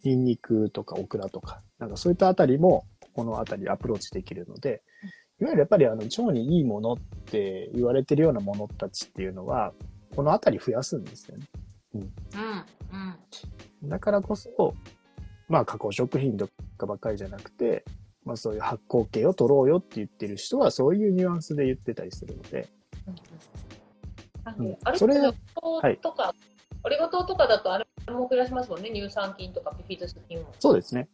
[0.04, 4.82] ニンニクとかオクラとか、なんかそういったあたりも、このあたりアプローチできるので、
[5.40, 9.72] いわゆるやっぱりあの腸にいいものって言われてるようなものたちっていうのは、
[10.14, 11.46] このあたり増やすんですよね。
[11.94, 12.00] うん。
[12.02, 12.08] うん。
[13.84, 14.74] だからこそ、
[15.48, 17.84] まあ加工食品とかばっかりじゃなくて、
[18.24, 22.68] まあそういう発酵系を取ろうよって言ってる人はそういうニュアンスで言ってたりするので、
[23.06, 25.14] うんうんあれそれ
[26.00, 26.34] とか、
[26.82, 30.52] オリゴ糖とかだとあれも増やしますもんね、乳酸菌とかピフィズス菌も。
[30.58, 31.08] そうですね。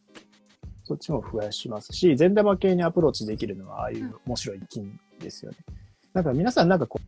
[0.85, 5.59] そっちも増やしますし、善玉系にアプローチできるのはああいう面白い菌ですよね。
[6.13, 7.01] だから皆さんなんかこ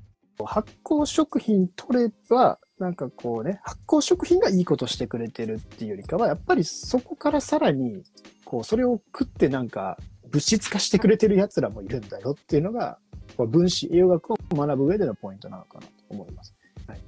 [0.44, 8.02] 発酵食品取れば、なんかこうね、発酵食品がいいことしてくれてるっていうよりかは、やっぱりそこからさらに、
[8.44, 9.98] こう、それを食ってなんか
[10.30, 12.98] 物質化してくれてる奴らもいるんだよっていうのが、
[13.36, 16.54] こう分子、栄養学を学ぶ上でのポイントなのかなと思います。
[16.86, 17.00] はい、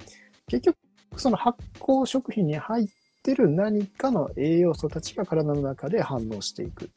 [0.48, 0.76] 結局、
[1.16, 2.88] その発酵食品に入っ
[3.22, 6.88] てる何かの栄養素たちが体の中で反応していくっ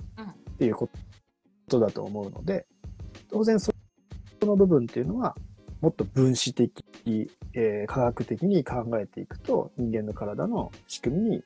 [0.57, 0.89] ていうこ
[1.67, 2.65] とだと思うので、
[3.29, 3.71] 当然そ
[4.41, 5.35] の部分っていうのは、
[5.83, 6.71] もっと分子的、
[7.53, 11.43] えー、科学的に考えていくと、人間の体の仕組みに、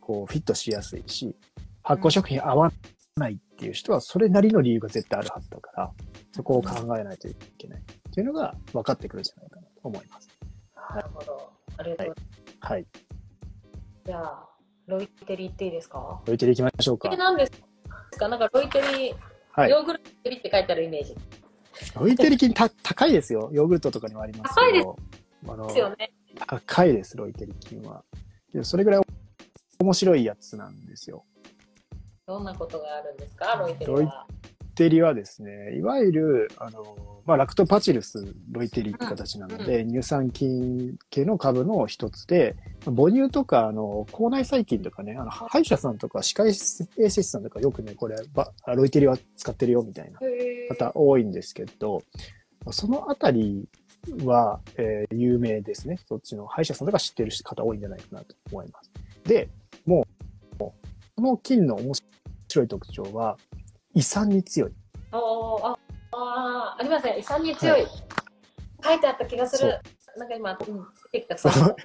[0.00, 1.34] こう、フィットしやすいし、
[1.82, 2.72] 発酵食品合わ
[3.16, 5.92] ないっていう人は、それなりの理由が絶対あるはずだから、
[6.30, 10.28] そこを考えないといけないっていうのが分かってくるんじゃないかなと思います。
[10.94, 11.52] なるほど。
[11.76, 12.22] ありがとうございます。
[12.60, 12.86] はい。
[14.04, 14.48] じゃあ、
[14.86, 16.22] ロイテリーっていいですか？
[16.24, 17.16] ロイテリ行きましょうかえ、。
[17.16, 17.52] 何です
[18.16, 18.28] か？
[18.28, 19.16] なんかロイテリー、
[19.50, 19.70] はい。
[19.72, 21.16] ヨーグルトテリーって書いてあるイメージ。
[21.98, 23.50] ロイテリ菌た高いですよ。
[23.52, 24.96] ヨーグルトとかにもありますけど。
[25.44, 26.12] 高いですよね。
[26.46, 28.04] 高いです、ロイテリ菌は。
[28.52, 29.02] でそれぐらい
[29.78, 31.24] 面白いやつなんですよ。
[32.26, 33.54] どんなことがあるんですか？
[33.56, 34.26] ロイテリは。
[34.76, 50.20] テリはですね、いわゆる、あの、まあ、ラクトパチルスロイテリって形なので、乳酸菌系の株の一つで、母乳とか、あの、口内細菌とかね、あの、歯医者さんとか歯科衛生士さんとかよくね、これ、ばロイテリは使ってるよみたいな
[50.68, 52.02] 方多いんですけど、
[52.70, 53.68] そのあたり
[54.24, 55.98] は、えー有名ですね。
[56.06, 58.90] そっちの歯医者さんとか知ってる方多いんじゃないかなと思います。
[59.24, 59.48] で、
[59.86, 60.06] も
[60.58, 60.74] う、こ
[61.18, 61.94] の菌の面
[62.48, 63.38] 白い特徴は、
[63.96, 64.72] 胃酸に強い。
[65.10, 65.76] おーあ
[66.12, 67.18] あー、ありません。
[67.18, 67.82] 胃酸に強い。
[67.82, 67.88] は
[68.84, 69.80] 書いてあった気がすそる。
[70.18, 71.38] なんか今、うん、出てきた。
[71.38, 71.76] そう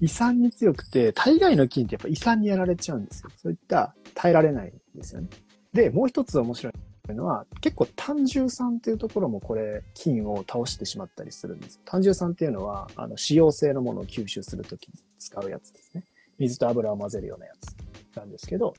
[0.00, 3.30] 胃酸に強くて、大概の菌ってやっぱ胃酸にやられちゃうんですよ。
[3.36, 5.28] そういった耐えられないんですよね。
[5.72, 11.80] で、もう一つ面白いのは、結構単重酸っていうところもこれ、菌を倒してしまったりするんです。
[11.84, 16.02] 単重酸っていうのは、あの、脂溶性のものを吸収するときに使うやつですね。
[16.36, 18.74] 水と油を混ぜるようなやつなんですけど、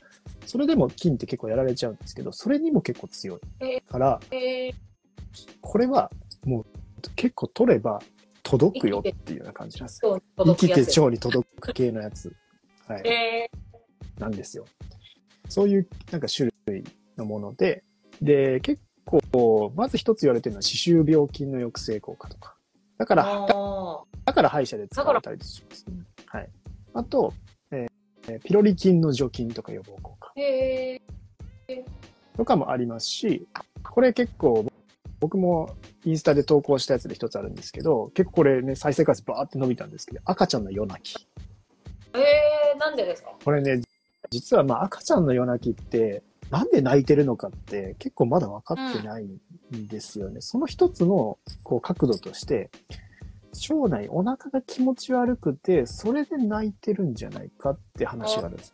[0.45, 3.81] それでも菌って結構やられちゃうんですけど、それにも結構強い。
[3.81, 4.75] から、えー
[5.61, 6.09] これは
[6.45, 6.65] もう
[7.15, 8.01] 結構取れば
[8.43, 10.19] 届くよっていうような感じなんですよ。
[10.37, 12.33] 生きて腸に届く系のやつ。
[12.87, 13.07] はい。
[13.07, 13.51] え
[14.17, 14.65] なんですよ。
[15.49, 16.83] そういうなんか種類
[17.17, 17.83] のもので、
[18.21, 22.55] で、結構、まず一つ言われてるのは歯周病菌の抑制効果とか。
[22.97, 26.03] だかー、ら、あだから歯医者で使われたりします、ね。
[26.25, 26.49] はい。
[26.93, 27.33] あと、
[28.29, 30.33] えーピロリ菌の除菌とか予防効果
[32.35, 33.47] とかもありますし、
[33.83, 34.65] これ結構、
[35.19, 41.27] 僕もインスタで投稿したやつで一つあるんですけど、結構これね、再生回数バーって伸びたんですけど、赤ちゃんの夜泣き。
[42.13, 43.31] ーえー、なんでですか？
[43.43, 43.81] これね、
[44.29, 50.41] 実はまあ赤ちゃんの夜泣きって、なんで泣いてるのかって結構まだ分かってないんですよね。
[50.41, 52.69] その一つのこう角度として、
[53.71, 58.73] 腸内お腹が気持ち悪くて、それで泣いてるんじゃないかって話があるんです。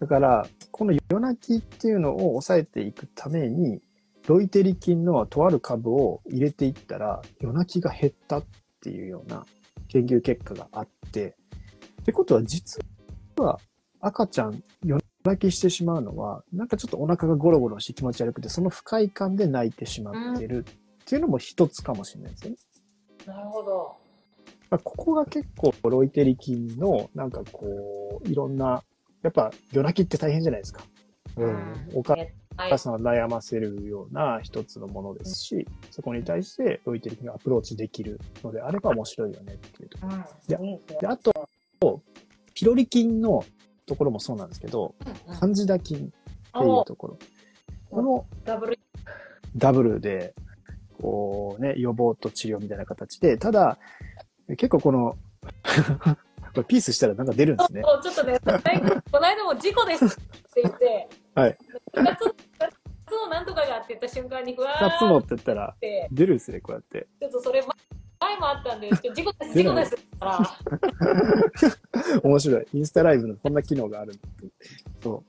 [0.00, 3.80] だから、この夜泣きっていうのを抑えていくために、
[4.26, 8.44] ロイテリ菌のとある株を入れていったら、夜泣きが減ったっ
[8.80, 9.46] ていうような
[9.88, 11.36] 研究結果があって、
[12.02, 12.80] ってことは実
[13.36, 13.60] は
[14.00, 22.56] 赤ちゃん夜泣きしてしまうのは、なんかちょっとお腹がゴロゴロして気持ち悪くて、その不快感で泣いてしまってるっていうのも一つかもしれないですよね。
[23.26, 23.96] なるほど。
[24.70, 28.82] まあここが結構ロイテリ菌のなんかこう、いろんな、
[29.22, 30.84] やっぱ夜泣きって大変じゃないですか。
[31.36, 31.88] うん。
[31.94, 32.14] お母
[32.56, 32.78] はい。
[32.78, 40.14] さんを悩ませるような一つのものですし、そこに対してロイテリ菌がアプローチできるのであれば面白いよねっていうところ。
[40.14, 41.32] うん、ですねで、あと、
[42.54, 43.44] ピロリ菌の
[43.86, 46.10] ところもそうなんですけど、うんうんカンジダ菌ってい
[46.62, 47.18] うところ。
[47.90, 48.78] このダブル。
[49.56, 50.34] ダブルで、
[51.00, 53.78] こうね、予防と治療みたいな形で、ただ、
[54.48, 55.16] 結構この、
[56.52, 57.82] これピースしたらなんか出るんですね。
[57.84, 61.56] そうちょっとね、この間も事故ですって言って、はい。
[61.94, 62.68] 2つ二
[63.06, 67.06] つのなんとかがって言った瞬間に、ふわ二つのって言ったらて、出るんですね、こうやって。
[67.20, 67.62] ちょっとそれ
[68.20, 72.20] 前もあったんですけど、事故です、事故ですから。
[72.22, 72.66] 面白い。
[72.74, 74.12] インスタライブのこんな機能がある
[75.02, 75.24] そ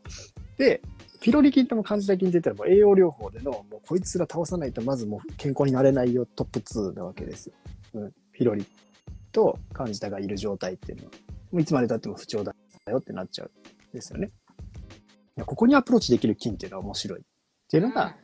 [0.58, 0.60] う。
[0.60, 0.82] で、
[1.22, 7.54] ピロリ菌ともカンジダ菌って言ったらもう栄養療法での、もうこいつら倒さないとまずもう健康になれないよトップ2なわけですよ。
[7.94, 8.12] うん。
[8.34, 8.66] ピロリ
[9.32, 11.12] とカンジダがいる状態っていうのは、
[11.52, 12.56] もういつまで経っても不調だ
[12.90, 13.52] よってなっちゃう
[13.94, 14.32] んですよね。
[15.46, 17.24] ここにアプローチできる菌っていうのは面白いっ
[17.70, 18.16] ていうのが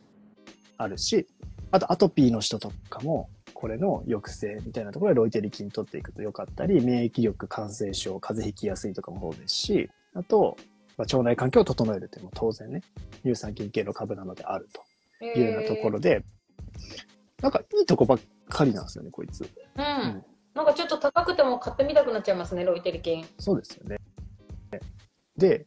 [0.76, 1.28] あるし、
[1.70, 10.56] あとアトピーの人とかも、これの抑制みたいなところでロイテリ菌取っていくとよかったり、免疫力、感染症、風邪ひきやすいとかもそうですし、あと、
[10.98, 12.82] まあ、腸内環境を整えるっていうのも当然ね、
[13.22, 14.68] 乳酸菌系の株なのである
[15.20, 16.24] というようなところで、
[17.40, 19.42] なんかいいとこばっかりなんですよね、こいつ。
[19.42, 19.46] う
[19.80, 20.24] ん。
[20.54, 23.24] なんかちょっと高くても買ってみたくなっちゃいますね、ロイテリ菌。
[23.38, 23.98] そうですよね。
[25.36, 25.66] で、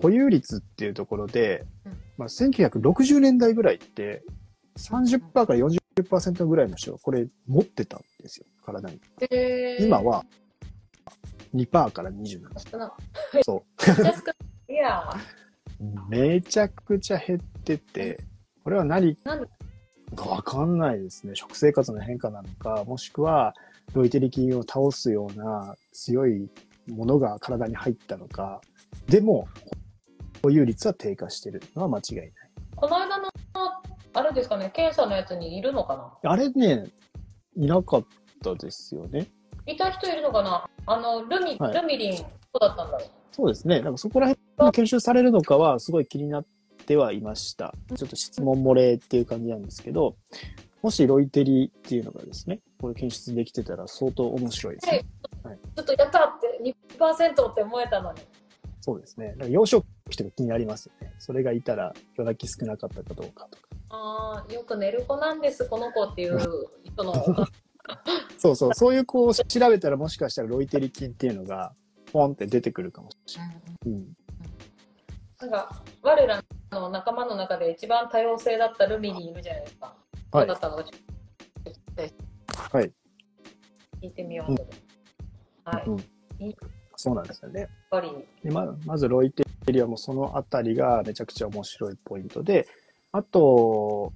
[0.00, 4.22] 保有率っていうところで、うんまあ、1960年代ぐらいって、
[4.76, 9.00] 30%から40%ぐらいの人がこれ持ってたんですよ、体に。
[9.80, 10.00] 今。
[10.02, 10.24] は
[11.54, 12.68] 2%から20なんです。
[12.70, 12.92] 少な
[13.42, 14.14] そめっちゃ少ない。
[14.70, 15.10] いや
[15.80, 16.10] う。
[16.10, 18.20] めちゃくちゃ減ってて、
[18.64, 21.34] これは何かわかんないですね。
[21.34, 23.54] 食生活の変化なのか、もしくは
[23.94, 26.50] ロイテリ菌を倒すような強い
[26.88, 28.60] ものが体に入ったのか。
[29.06, 29.48] でも、
[30.42, 32.32] 保有率は低下してるのは間違いない。
[32.76, 33.28] この間の、
[34.14, 36.30] あれですかね、検査のやつにいるのかな？
[36.30, 36.86] あれね、
[37.56, 38.06] いなかっ
[38.42, 39.28] たですよね。
[39.68, 40.68] いた人いるのかな？
[40.86, 43.08] あの、ルミ、はいルミリン、そうだったんだろう。
[43.32, 43.80] そうですね。
[43.80, 46.46] なんかそこら辺が研修されるのかはすごい気になっ
[46.86, 47.74] てはいました。
[47.94, 50.16] ちょっと質問漏れっていう感じなんですけど、
[50.82, 55.04] もしロイテリっていうのがですね、これ検出できてたら相当面白いですね。
[55.76, 58.20] ちょっとやったって2%って思えたのに。
[58.80, 59.32] そうですね。
[59.32, 61.12] だから幼少期とか気になりますよね。
[61.18, 63.68] それがいたら夜泣き少なかったかどうかとか。
[63.90, 66.38] ああ、よく寝る子なんです、この子っていう
[66.84, 67.12] 人の。
[68.38, 71.72] そうそう、そういう子を調べたらもしかしたらロイテリ菌っていうのが
[72.12, 73.56] ポンって出てくるかもしれない。
[73.86, 74.16] うん。
[75.40, 79.94] なんか、我らの仲間の中で一番多様性だったルミリンいるじゃないですか。
[80.30, 82.92] はいだったのかちょっとはい。
[84.02, 84.54] 聞いてみよう。
[85.64, 85.84] はい。
[85.86, 86.04] うん
[87.00, 87.60] そうなんですよね。
[87.60, 88.10] やっぱり。
[88.42, 92.66] でままずロイテリはもうそのあたりがめちゃくちゃ面白いポイントで、
[93.12, 94.12] あと、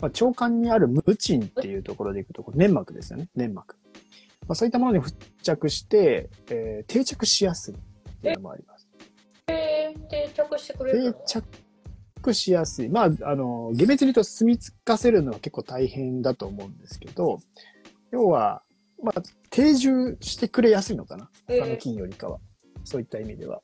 [0.00, 3.76] まあ、腸管にあるムチンっていうところでいくと、これ粘膜ですよね、粘膜。
[4.48, 7.78] まあ、そういったものに付着して、えー定着しやすいっ
[8.22, 8.88] ていうのもあります。
[9.48, 11.44] えー、定着してくれる定の
[12.22, 12.88] 着しやすい。
[12.88, 17.38] まあ、あの、厳密に言うと住み着かせるのは結構大変だと思うんですけど、
[18.10, 18.62] 要は、
[19.02, 21.30] まあ、定住してくれやすいのかな？
[21.46, 22.38] 他の菌よりかは。
[22.84, 23.62] そういった意味では。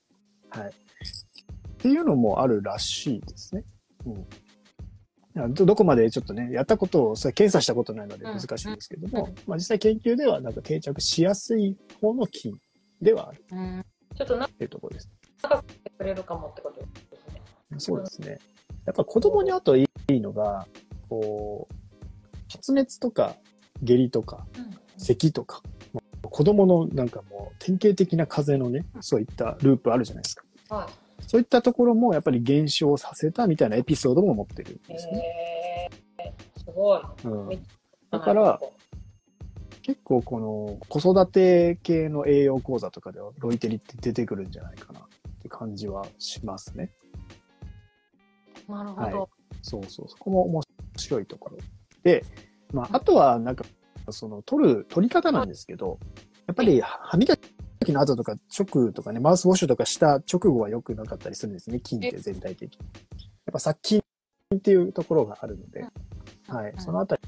[0.51, 0.69] はい。
[0.69, 0.73] っ
[1.79, 3.65] ていうのもあるらしいですね。
[4.07, 4.27] うん。
[5.49, 12.59] どどこまでちょっとね、やったことを、それ検査したことないので難しいんですけども、うんまあ実際研究ではなんか定着しやすい方の菌
[13.03, 13.85] ではあるうん
[14.17, 15.11] ちょっとなっっていうところです。
[15.85, 16.87] てくれるかもってことで
[17.19, 17.43] すね。
[17.79, 18.39] そうですね。
[18.87, 20.67] やっぱ子供にあといいのが、
[21.09, 21.75] こう、
[22.51, 23.35] 発熱とか
[23.83, 24.47] 下痢とか
[24.97, 30.45] 咳とか、まあ子供のなんかもう典型的な風邪のね、そういったループあるじゃないですか。
[30.71, 30.89] は
[31.21, 34.95] そういったところもやっぱり減少させたみたいなエピソードも持ってるんい。
[34.95, 35.91] ですね。
[36.19, 37.01] えー、すごい。
[37.25, 37.67] うん、
[38.11, 38.61] だから、
[39.83, 45.03] 結構この子育て系の栄養講座とかではロイテリって出てくるんじゃないかなっ
[45.43, 46.91] て感じはしますね。
[48.69, 49.31] なるほど。
[49.63, 50.63] そうそう、そこも面
[50.97, 51.59] 白いところ。
[52.03, 52.25] で、
[52.73, 53.65] まあ、あとはなんか、
[54.11, 55.99] その取る、取り方なんですけど、
[56.47, 57.37] やっぱり歯磨
[57.87, 62.79] きの後とか直とかね、マウスウォッシュとかした直後は良くなかったりするんですね、菌って全体的に。
[63.47, 64.03] やっぱ殺菌
[64.55, 65.87] っていうところがあるので、
[66.49, 67.19] はい、そのあた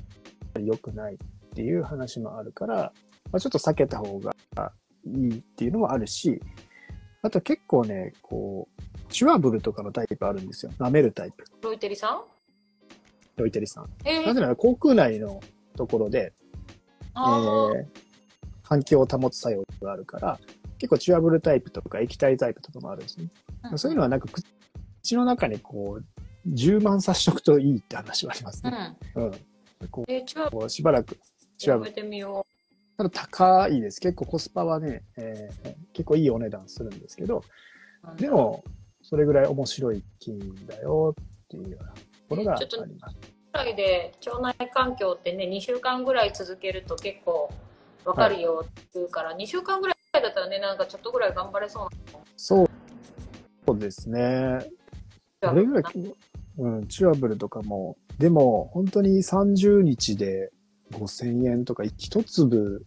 [0.56, 1.18] り良くないっ
[1.54, 2.92] ていう話もあるから、
[3.30, 4.34] まあ、ちょっと避けた方が
[5.04, 6.40] いいっていうのもあるし、
[7.22, 10.72] あと結構ね、こう、チュアブルとかのタイプあるんですよ。
[10.78, 11.44] 舐めるタイプ。
[11.62, 12.22] ロイテリさん？
[13.36, 13.86] ロイテリさん。
[14.04, 15.40] えー、なぜなら口腔内の
[15.76, 16.32] ところで、
[17.14, 17.86] えー、
[18.68, 20.38] 環境を保つ作用があるから、
[20.78, 23.30] 結構チュアブルタイプとか液体タイプとかもあるんですね。
[23.76, 26.04] そういうのはなんか口の中にこう、
[26.44, 28.76] 充満させとくといいって話はありますうね。
[29.16, 29.22] ん。
[29.22, 29.30] うん。
[29.90, 31.18] こうこうしばらく、
[31.56, 31.92] チュアブル。
[31.92, 32.44] てみよ
[32.98, 34.00] ただ高いです。
[34.00, 37.42] 結構コスパはね、えー結構いいお値段するんですけど、
[38.16, 38.20] う。
[38.20, 38.62] でも、
[39.02, 43.16] それぐらい面白い菌だよっていうようなところがあります。
[43.52, 47.50] ぐらいで腸内環境ってね2週間ぐらい続けると結構
[48.04, 51.88] わかるよって言うから、2週間ぐらいだったらねなんかちょっとぐらい頑張れそう
[52.36, 52.68] そう
[53.66, 54.20] そうですね。
[55.40, 55.84] などれぐらい、
[56.58, 60.50] うん、チュアブルとかも、でも本当に30日で
[60.92, 62.86] 5000円とか、一粒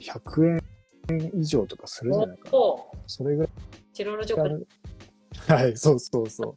[0.00, 0.60] 100
[1.10, 2.58] 円以上とかするんじゃないかな。
[2.58, 3.50] おそれぐらい
[3.92, 4.66] チロルジョクある。
[5.46, 6.54] はい、そうそうそう。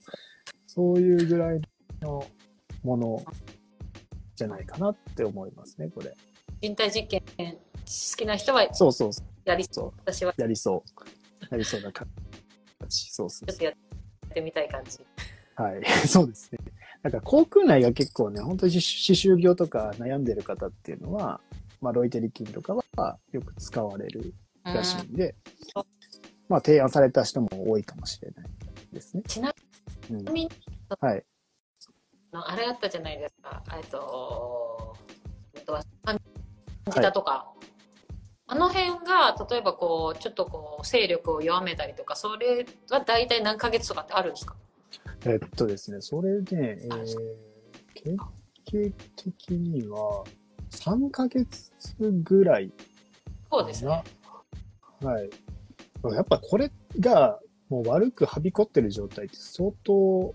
[0.65, 1.61] そういうぐらい
[2.01, 2.25] の
[2.83, 3.23] もの
[4.35, 6.15] じゃないかなって思いますね、これ。
[6.61, 7.57] 人体実験
[7.89, 9.11] 好きな人はそうそう。
[9.45, 11.45] やりそう私はやりそう。
[11.49, 12.07] やりそうな感
[12.87, 13.09] じ。
[13.11, 14.99] そうそうちょっとやってみたい感じ
[15.55, 15.83] はい。
[16.07, 16.59] そうですね。
[17.01, 21.41] なんか口腔内が結構ね、本当に歯周病とか悩んでる方っていうのは、
[21.81, 25.35] まあ、ロイテリ菌とかはよく使われるらしいんで、
[25.75, 25.83] うん
[26.47, 28.45] まあ、提案された人も多いかもしれない
[28.93, 29.23] ですね。
[29.23, 29.53] ちな
[30.11, 30.51] うん、みに
[30.99, 31.23] はい。
[32.31, 34.95] あれあったじゃないですかえっと
[36.03, 36.19] 感
[36.87, 37.51] じたとか、
[38.51, 44.55] あの辺が例えばこうちょっとこう勢力を弱めたりとかそれは大体何ヶ月とかってあるんですか？
[45.25, 47.05] えっとですね、それで、えー、
[47.93, 48.17] 経
[48.65, 50.23] 験的には
[50.71, 51.71] 3ヶ月
[52.23, 52.71] ぐらい
[53.51, 54.03] そうですね。
[55.01, 55.29] はい。
[56.15, 60.33] やっぱこれがもう悪くはびこってる状態って相当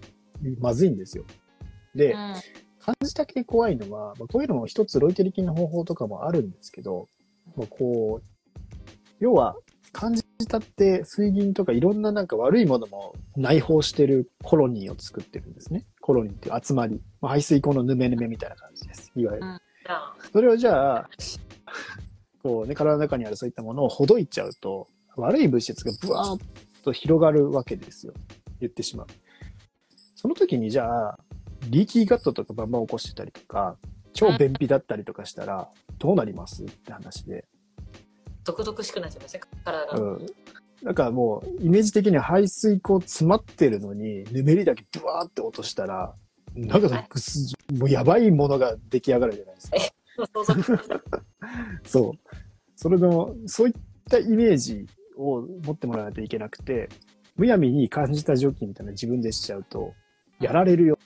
[0.61, 1.25] まずいんですよ。
[1.95, 2.35] で、うん
[2.85, 7.09] 感じた系怖いのは、まあこういうのも一つロイテリ菌の方法とかもあるんですけど、
[7.57, 8.27] もうこう、
[9.21, 9.57] 要は
[9.93, 15.85] 感じたって水銀とかいろんななんか悪いものも内包してるコロニーを作ってるんですね。
[16.01, 17.01] コロニーっていう集まり。
[17.21, 19.13] まあ、排水溝のヌメヌメみたいな感じです。
[19.15, 19.47] いわゆる。
[20.33, 21.11] それをじゃあ、
[22.43, 28.13] こうね、体の中にあるそういったものをほどいちゃうと、悪い物質がブワーッと広がるわけですよ。
[28.61, 29.07] 言ってしまう。
[30.17, 31.19] その時にじゃあ、
[31.71, 33.77] リーキーガットとかバンバン起こしてたりとか、
[34.13, 36.65] 超便秘だったりとかしたら、どうなります？
[36.65, 37.45] って話で。
[38.45, 40.27] 毒々しくなっちゃいますね体が、うん。
[40.85, 46.15] だからもう、イメージ的には排水溝詰まってるのに、ぬめりだけブワーって落としたら、
[46.55, 49.77] なんかぐす、もうやばいものが出来上がるじゃないですか。
[51.85, 52.19] そう
[52.77, 53.75] それの、そういっ
[54.11, 56.89] たイメージを持ってもらわないといけなくて、
[57.37, 59.95] むやみに感じた蒸気みたいなの自分でしちゃうと、
[60.39, 60.99] やられるよ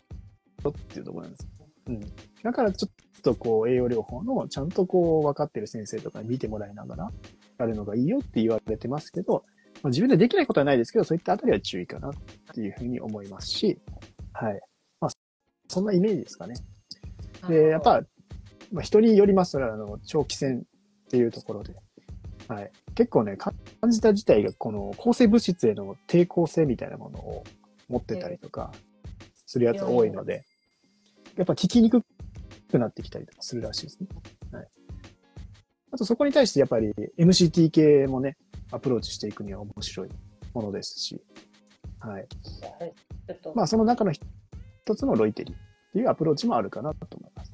[0.69, 1.49] っていうところなんですよ。
[1.89, 2.01] うん。
[2.43, 7.13] だからちょっとこう、栄養療法のちゃんとこう、分かってる先生とかに見てもらいながら、
[7.59, 9.45] やるのがいいよって言われてますけど、
[9.83, 12.13] まあ、自分でできないことはないですけど、そういったあたりは注意かなっ
[12.55, 13.79] ていうふうに思いますし、
[14.33, 14.61] はい。
[15.01, 15.11] まあ、
[15.69, 16.55] そんなイメージですかね。
[17.49, 18.03] で、やっぱ、
[18.73, 20.67] まあ、人によりますら、あの、長期戦
[21.07, 21.75] っていうところで、
[22.49, 22.71] はい。
[22.95, 23.55] 結構ね、感
[23.91, 27.45] じた自体が、この抗生物質への抵抗性みたいなものを
[27.89, 28.73] 持ってたりとか、
[29.47, 30.45] するやつ多いので、
[31.39, 32.03] やっぱ効きにく
[32.71, 34.09] くなってきたりとかするらしいですね。
[34.53, 34.69] はい。
[35.93, 38.37] あとそこに対してやっぱり MCT 系もね、
[38.73, 40.09] アプローチしていくには面白い
[40.53, 41.23] ものですし、
[42.01, 42.27] はい。
[42.81, 42.93] はい
[43.55, 44.23] まあその中の一
[44.97, 45.57] つのロイテリっ
[45.93, 47.53] ていうアプローチもあるかなと思います。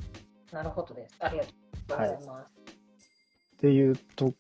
[0.52, 1.54] なるほどですありがとう
[1.88, 4.32] ございます、っていうと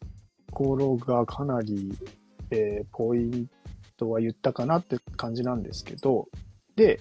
[0.52, 1.92] ころがかなり、
[2.50, 3.48] えーポイン
[3.96, 6.28] トは言ったかなって感じなんですけど、
[6.76, 7.00] で、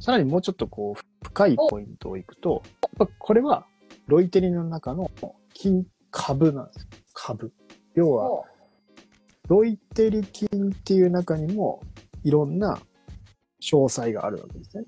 [0.00, 2.62] さらにもうちょっとこう、深いポイントをいくと、
[3.18, 3.66] これは
[4.06, 5.10] ロイテリの中の
[5.54, 6.88] 金株なんですよ。
[7.14, 7.52] 株。
[7.94, 8.44] 要は、お
[9.48, 11.82] ロイテリ菌っていう中にも
[12.22, 12.78] いろんな
[13.62, 14.84] 詳細があるわけですね。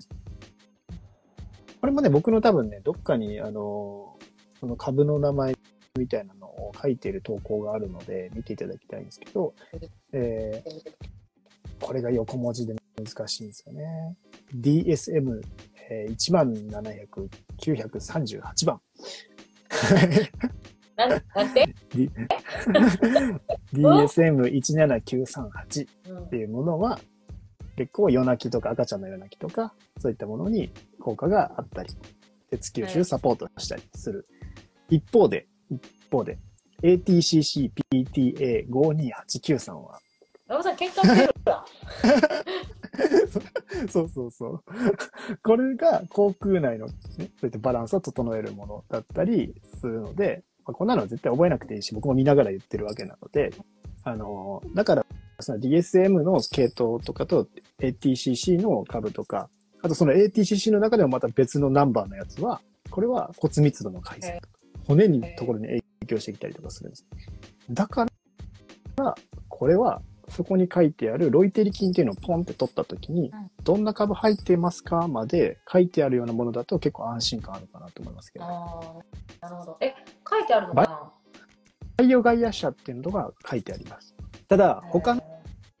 [1.79, 4.17] これもね、僕の多分ね、どっかに、あの、
[4.59, 5.55] その株の名前
[5.97, 9.55] みたいなのを書いている投稿があるので、見ていただきたいんですけど、
[10.13, 11.11] えー
[11.81, 14.15] これが横文字で難しいんですよね。
[14.55, 15.41] DSM、
[15.91, 16.31] えー、1
[17.59, 18.81] 938番。
[20.97, 21.07] な
[21.53, 21.75] て、
[23.73, 26.97] DSM17938 うんっていうものは、
[27.75, 31.89] 結構夜泣きとか赤ちゃんの夜泣きとか、そういったものに効果があったり、
[32.49, 34.25] 鉄吸収サポートしたりする。
[34.89, 36.39] 一方で、一方で、
[36.83, 39.99] ATCC-PTA52893 は、
[40.51, 41.33] ラブさん喧嘩してる
[43.89, 44.63] そうそうそう。
[45.41, 53.51] これが口腔内の、ね、そういったバランスを整えるものだったりするので、まあ、こんなのは絶対覚えなくていいし、僕も見ながら言ってるわけなので、
[54.03, 55.05] あの、だから、
[55.39, 57.47] その DSM の系統とかと
[57.79, 59.49] ATCC の株とか、
[59.81, 64.49] あとその ATCC の中でもまた別のナンバーのやつは、これは骨密度の改善とか、
[64.85, 67.07] 骨にところに影響してきたりとかするんです。
[67.71, 68.05] だか
[68.97, 69.15] ら、
[69.47, 78.45] これは、そこに書いてあるロイテリ菌っていうのをポンって取ったときに、うんどんな株入ってますかまで書いてあるようなものだと結構安心感あるかなと思いますけど。
[79.39, 79.93] なるほどえ
[80.27, 81.11] 書いてあるのかな？
[81.97, 84.15] バイオガイア社っていうのが書いてあります。
[84.47, 85.13] ただ、他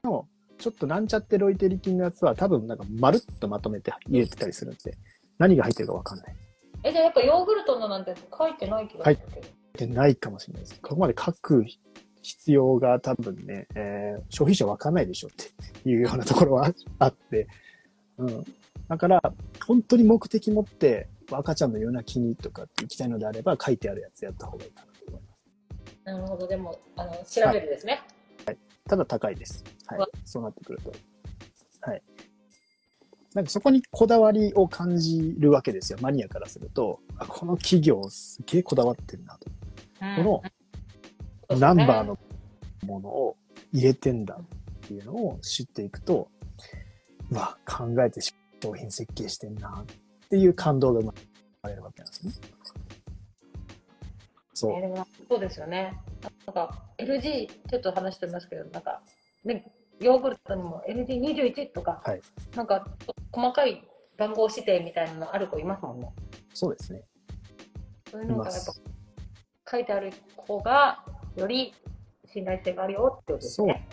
[0.03, 0.27] の
[0.59, 4.93] ちょっとなんちゃってロイテリ菌のやつは多分なんかまるっとまとめて入れてたりするんで、
[5.39, 6.35] 何が入ってるかわかんない。
[6.83, 9.39] えじゃあやっぱヨーグルトのなんて書いてない気がするけ
[9.85, 10.79] ど、でないかもしれないです。
[10.81, 11.65] ここまで書く
[12.21, 17.47] 必要が多分ね、えー消費者わかんないでしょっていうようなところはあって、
[18.17, 18.45] うん。
[18.87, 19.21] だから、
[19.65, 26.01] 本当に目的持って赤ちゃんの夜泣きにとかって行きたいのであれば書いてあるやつやった方がいいかなと思います。
[26.03, 28.01] なるほどでもあの調べるですね、
[28.87, 29.63] ただ高いです。
[29.87, 30.09] はわい。
[30.25, 30.91] そうなってくると。
[31.81, 32.03] はい。
[33.33, 35.99] なんかそこにこだわりを感じるわけですよ。
[36.01, 39.49] マニアからすると、あこの企業すげえこだわってるなと。
[40.01, 40.43] うんこの
[41.59, 42.17] ナンバーの
[42.85, 43.37] ものを
[43.71, 46.29] 入れてんだっていうのを知っていくと、
[47.29, 51.05] うわ、考えて商品設計してんなっていう感動が生
[51.63, 52.33] まれるわけなんですね。
[54.53, 55.97] そうえーそうですよね。
[56.45, 59.01] なんか LG、ちょっと話してますけど、なんか、
[59.43, 62.21] ね、ヨーグルトにも LG21 とか、はい
[62.55, 62.85] なんか
[63.31, 63.87] 細かい
[64.17, 66.13] 番号指定みたいなのある子いますもんね。
[66.53, 67.01] そうですね。
[68.11, 68.83] そういいうまのがやっぱす。
[69.71, 71.03] 書いてある方が、
[71.35, 71.73] より
[72.25, 73.87] 信頼性があるよってことですね。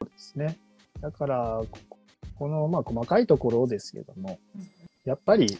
[0.00, 0.58] ですね。
[1.00, 1.78] だから、こ
[2.38, 4.62] この、まあ、細かいところですけども、うん
[5.04, 5.58] やっぱり、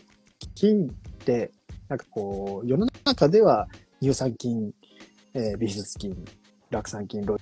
[0.55, 0.91] 金っ
[1.25, 1.51] て、
[1.89, 3.67] なんかこう、世の中では
[4.01, 4.73] 乳酸菌、
[5.35, 6.17] えービフィズス菌、
[6.71, 7.37] 酪酸菌、ロ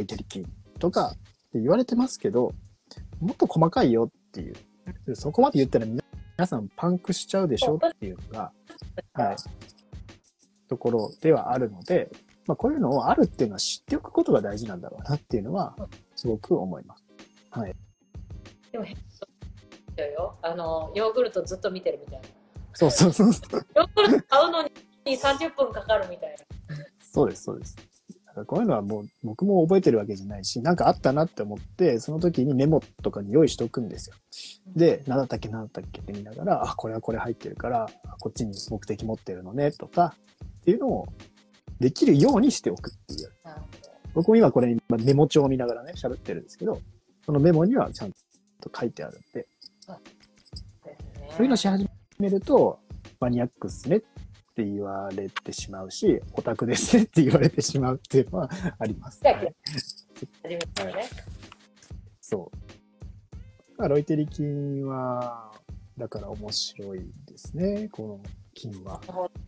[0.00, 0.44] イテリ菌
[0.80, 1.12] とかっ
[1.52, 2.52] て言われてますけど、
[3.20, 4.54] もっと細かいよっていう。
[5.06, 6.02] でそこまで言ったら皆
[6.38, 8.52] 皆さんパンクしちゃうでしょっていうのが、
[9.12, 9.36] はい、
[10.68, 12.08] ところではあるので、
[12.48, 15.76] まあ、こういうのをあるっていうのは知っておくことが大事なんだろうなっていうのは、
[16.16, 17.04] すごく思います。
[17.50, 17.74] はい。
[18.72, 18.86] でも、
[20.02, 20.34] よ。
[20.40, 22.26] あの、ヨーグルトずっと見てるみたいな。
[22.72, 23.66] そうそうそうそう。
[23.76, 24.70] ヨーグルト買うのに
[25.04, 26.36] 30分かかるみたいな。
[27.02, 27.76] そうです、そうです。
[28.24, 34.16] だからこういうのはもう僕も覚えてるわけじゃないし、なんかあったなって思って、その時にメモとかに用意しておくんですよ。
[34.74, 40.14] で、何だったっけ何だったっけって見ながら、あ、これはこれ入ってるから、あこっちに目的持ってるのね、とか、
[40.60, 41.08] っていうのを
[41.80, 43.32] できるようにしておくっていう。
[44.14, 46.80] 僕も今これ今メモ帳を見ながらね、喋ってるんですけど、
[47.24, 48.12] そのメモにはちゃん
[48.60, 49.46] と書いてあるんで。
[51.30, 52.80] そういうのし始めると、
[53.20, 54.00] マニアックっすねっ
[54.54, 59.20] て言われてしまうし、オタクですねって言われてしまうっていうのはあります。
[62.20, 62.56] そう。
[63.70, 65.52] だからロイテリ菌は、
[65.96, 68.20] だから面白いですね、この
[68.54, 69.00] 菌は。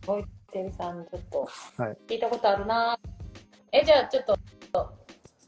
[0.05, 2.97] ボイテリさん、ちょっとはい聞いたことあるな。
[3.71, 4.37] え、じゃあちょっと、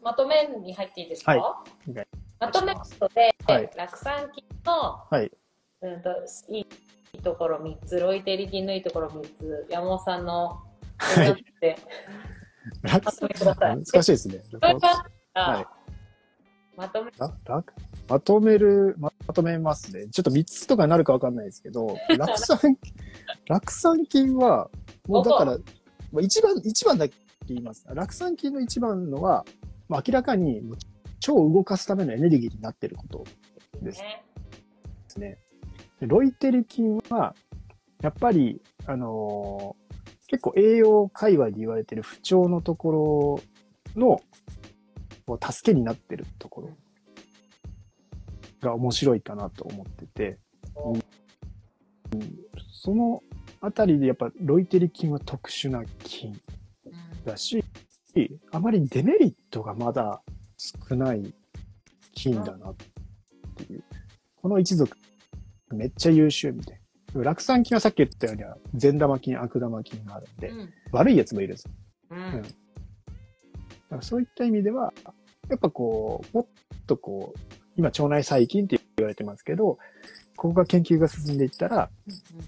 [0.01, 1.93] まとめに入っていいですか、はい
[2.39, 5.31] まとめで、はい酪酸菌の、はい。
[5.81, 6.09] うんと、
[6.49, 6.61] い
[7.13, 10.61] いところ3つ、ロイテリ菌のいいところ3つ、山本さんの、
[10.97, 11.77] はいで、
[12.81, 13.75] まとめください。
[13.75, 14.41] 難しいですね。
[15.33, 15.83] はい
[16.75, 17.11] まとめ、
[18.07, 20.07] まとめる、まとめますね。
[20.09, 22.77] ちょっと3つとかになるかわかんないですけど、 酪酸、
[23.47, 24.69] 酪酸菌は、
[25.07, 25.57] もうだから、
[26.11, 27.15] まあ一番、一番だけ
[27.47, 27.85] 言います。
[27.87, 29.45] 酪酸菌の一番のは、
[29.89, 30.61] まあ、明らかに
[31.21, 33.25] 腸を動かすためのエネルギーになっていること
[33.81, 34.23] ですね。
[34.85, 35.37] ですね。
[35.99, 37.35] でロイテリ菌は、
[38.01, 39.83] やっぱり、あのー
[40.33, 43.39] 結構栄養界隈で言われている不調のとこ
[43.95, 44.19] ろの、
[45.39, 46.69] 助けになってるところ
[48.59, 50.39] が面白いかなと思ってて、
[52.71, 53.21] その
[53.65, 56.37] あたりでやっぱロイテリ菌は特殊な菌
[57.23, 57.63] だし、
[58.51, 60.21] あまりデメリットがまだ
[60.57, 61.33] 少ない
[62.13, 62.75] 菌だなっ
[63.55, 63.83] ていう。
[64.41, 64.97] この一族、
[65.71, 66.79] めっちゃ優秀みたい
[67.15, 67.21] な。
[67.23, 68.43] 酪酸菌はさっき言ったように、
[68.73, 70.73] 善玉菌、悪玉菌があるんで、うん。
[70.91, 71.71] 悪いやつもいるんですよ。
[72.11, 72.41] うん。
[72.41, 74.93] だからそういった意味では、
[75.49, 77.39] やっぱこう、もっとこう、
[77.77, 79.77] 今腸内細菌って言われてますけど、
[80.35, 81.89] ここが研究が進んでいったら、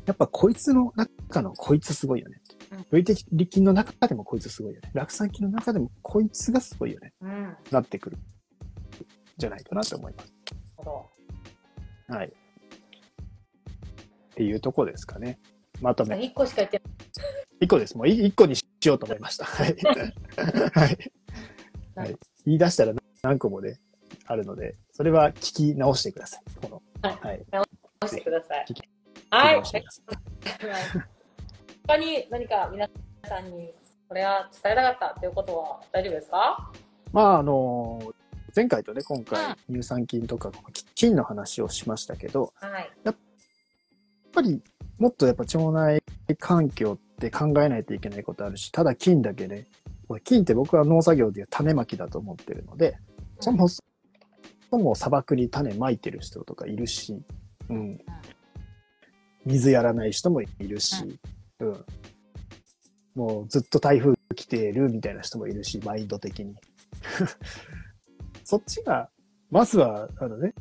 [0.05, 2.85] やっぱこいつの中のこいつすごいよねってうん。
[2.91, 4.91] ロイテリ菌の中でもこいつすごいよね。
[4.93, 7.13] 酪酸菌の中でもこいつがすごいよね。
[7.21, 7.55] うん。
[7.71, 8.17] なってくる。
[9.37, 10.33] じゃないかなと思います。
[12.07, 12.27] はい。
[12.27, 12.31] っ
[14.35, 15.39] ていうとこですかね。
[15.81, 16.15] まとめ。
[16.17, 16.81] 1個しか言って
[17.59, 17.97] 一個です。
[17.97, 19.45] もうい一個にしようと思いました。
[19.47, 19.75] はい。
[20.73, 20.97] はい。
[21.95, 22.17] はい。
[22.45, 23.79] 言い出したら何個もね、
[24.25, 26.43] あるので、それは聞き直してください。
[26.61, 26.81] この。
[27.01, 27.45] はいはい。
[28.05, 28.65] 直してください。
[29.29, 29.63] はい。
[31.87, 32.89] 他に何か皆
[33.27, 33.73] さんに
[34.07, 36.71] これは伝えたかったということは大丈夫ですか？
[37.11, 38.13] まあ、あの、
[38.55, 40.51] 前回とね、今回、乳酸菌とか
[40.95, 42.91] 菌の話をしましたけど、はい。
[43.03, 43.15] やっ
[44.31, 44.61] ぱり
[44.97, 46.01] もっとやっぱ腸内
[46.39, 49.65] 環境って考えないといけないことあるし、ただ菌だけで、
[50.07, 52.97] これ菌って僕は農作業でいう種まきだと思ってるので、
[53.39, 53.81] そもそ
[54.71, 57.21] も砂漠に種まいてる人とかいるし、
[57.69, 57.99] うん。
[59.45, 61.19] 水やらない人もいるし、
[61.59, 61.85] うん。
[63.15, 66.55] もうずっと台風来てるみたいな人もいるし、マインド的に。
[68.43, 69.09] そっちが、
[69.49, 70.53] まずは、あのね、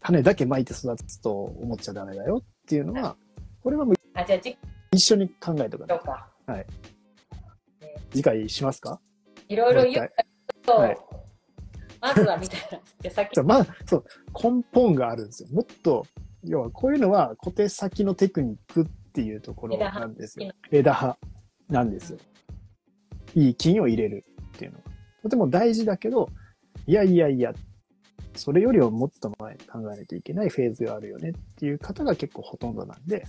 [0.00, 3.16] 種だけまいて育つと思っちゃダメだよっていうのは、
[3.62, 4.56] これはもうあ、じゃあ、次
[4.92, 6.00] 一緒に考えておかない
[6.46, 6.66] 回か。
[8.10, 9.00] 次回しますか？
[9.48, 10.12] いろいろ言う
[10.62, 10.98] と、はい
[12.04, 12.78] まずはみたいな。
[13.00, 15.48] で、さっきまあ、そう、根本があるんですよ。
[15.52, 16.06] もっと、
[16.44, 20.52] 要はこういうのは小手先のテクニックっていうところなんですよ。
[20.70, 21.16] 枝葉
[21.70, 22.18] なんですよ。
[23.34, 24.22] いい菌を入れる
[24.54, 24.84] っていうのは。
[25.22, 26.28] とても大事だけど、
[26.86, 27.54] いやいやいや、
[28.34, 33.24] それよりはもっと前考えないといけないフェーズがあるよねっていう方が結構ほとんどなんで、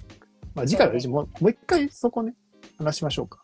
[0.53, 2.35] まあ次回はもうもう一回そこね、
[2.77, 3.41] 話しましょうか。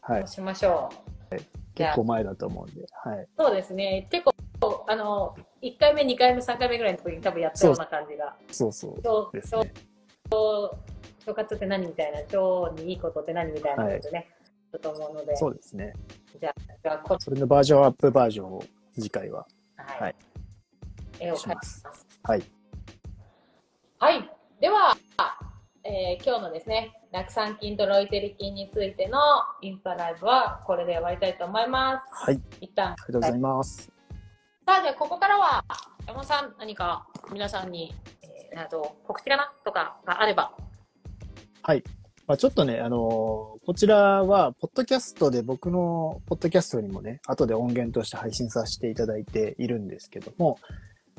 [0.00, 0.26] はい。
[0.26, 0.90] しましょ
[1.30, 1.36] う。
[1.36, 2.86] じゃあ結構前だと思うんで。
[3.04, 3.28] はい。
[3.36, 4.06] そうですね。
[4.10, 4.24] 結
[4.60, 8.36] 構、あの、1回目、2回目、3回目ぐらいの時に多分やったような感じが。
[8.50, 9.72] そうそう腸ですね。
[11.26, 14.28] 腸活って何みたいな、腸にいいことって何みたいなことでね、
[14.72, 15.92] だと思うので、そうですね。
[16.40, 16.54] じゃ
[16.84, 18.62] あ、こそれのバージョンアップバージョンを
[18.94, 19.46] 次回は。
[19.76, 20.14] はい、はい
[21.20, 21.84] 絵を描きます。
[22.22, 22.42] はい。
[23.98, 24.30] はい。
[24.60, 24.96] では、
[25.82, 29.18] えー今日のですね、酪酸菌とロイテリ菌についての
[29.62, 32.24] インスタライブはこれで終わりたいと思います。
[32.26, 32.40] はい。
[32.60, 32.88] 一旦。
[32.88, 33.90] ありがとうございます。
[34.66, 35.64] さあ、じゃあここからは、
[36.06, 37.94] 山本さん、何か皆さんに、
[38.52, 40.52] えー、あと告知かなとかがあれば。
[41.62, 41.82] はい。
[42.26, 50.58] まあ、ちょっとね、あのーこちらは、ポッドキャストで僕のポッドキャストにもね、後で音源として配信させていただいているんですけども、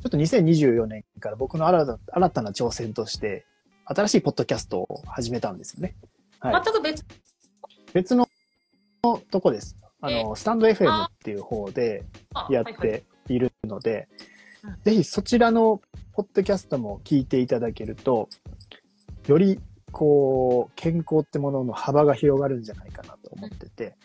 [0.01, 3.45] ちょっと2024年から僕の新た新たな挑戦として、
[3.86, 5.95] 新しいポッドキャストを始めたんですよね。
[6.39, 6.63] はい。
[6.63, 7.05] 全く別、
[7.93, 8.27] 別の
[9.32, 9.77] とこです。
[10.01, 12.03] あの、スタンド FM っていう方で
[12.49, 14.07] やっはいはいているので
[14.63, 15.82] うん、ぜひそちらの
[16.13, 18.29] ポッドキャストも聞いていただけると、
[19.27, 19.59] より
[19.91, 23.95] こう、健康ってものの幅が広がるんじゃないかなと思ってて、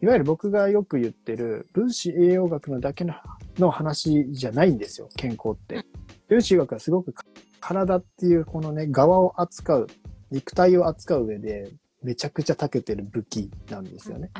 [0.00, 3.14] いわゆる僕がよく言ってる分子栄養学のだけの
[3.58, 5.84] の話じゃないんですよ、健康って。
[6.28, 7.14] 分子栄養学はすごく
[7.60, 9.86] 体っていうこのね、側を扱う、
[10.30, 11.70] 肉体を扱う上で
[12.02, 14.30] めちゃくちゃ長けてる武器なんですよね。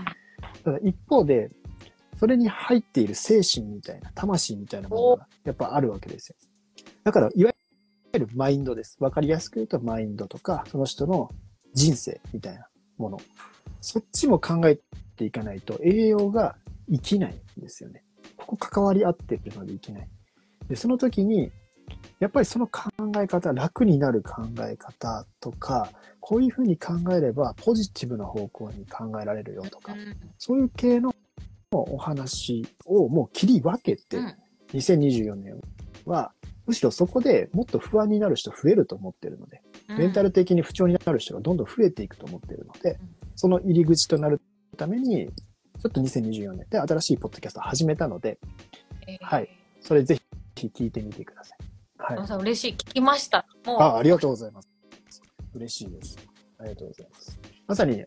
[0.64, 1.50] ただ一方で、
[2.18, 6.36] それに入っている精神みたいな、魂みたいなものがやっぱあるわけですよ。
[7.04, 7.52] だから、いわ
[8.12, 8.96] ゆるマインドです。
[9.00, 11.30] わかりやすく言うとマインドとか、その人の
[11.74, 13.20] 人生みたいなもの。
[13.80, 14.80] そっちも考え
[15.16, 16.56] ていかないと栄養が
[16.90, 18.02] 生きないんですよね。
[18.36, 20.08] ここ関わり合ってるので生きない。
[20.68, 21.52] で、その時に、
[22.20, 25.90] やっぱりその考え方、楽になる考え方とか、
[26.20, 30.16] こういうふうに考えればポジティブな方向に考えられるよとか、うん。
[30.36, 31.14] そういう系の
[31.70, 34.36] お話をもう切り分けて、うん。
[34.74, 35.60] 2024年
[36.04, 36.32] は、
[36.66, 39.62] むしろそこでもっと不安になる人増えると思ってるので、
[39.96, 44.42] メンタル的に不調になる人がどんどん増えていくと思ってるのでうん、その入り口となる
[44.76, 48.38] ために、ちょっと2024年で新しいポッドキャストを始めたので、
[49.06, 49.18] えー。
[49.22, 49.48] はい。
[49.80, 50.18] それぜ
[50.56, 51.77] ひ聞いてみてください。
[51.98, 52.72] はい嬉しい。
[52.72, 53.44] 聞きました。
[53.66, 54.68] もう、あ、ありがとうございます。
[55.54, 56.16] 嬉しいです。
[56.58, 57.40] ありがとうございます。
[57.66, 58.04] まさに、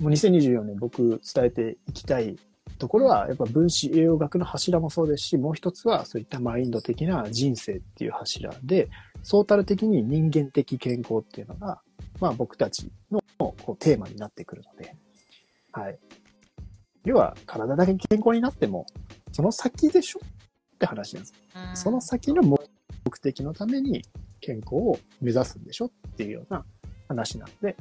[0.00, 2.36] もう2024年僕伝えていきたい
[2.78, 8.88] ところは、やっぱ分子栄養学の柱もそうですし、もう一つはそういったマインド的な人生っていう柱で、
[9.22, 11.80] ソータル的に人間的健康っていうのが、
[12.20, 14.94] まあ僕たちのこうテーマになってくるので、
[15.72, 15.98] はい。
[17.04, 18.86] 要は体だけ健康になっても、
[19.32, 21.34] その先でしょって話なんです。
[21.56, 22.73] うんその先の目
[23.10, 24.02] 的のために
[24.40, 26.64] 健康を目指すんでしょっていうような
[27.08, 27.76] 話なので、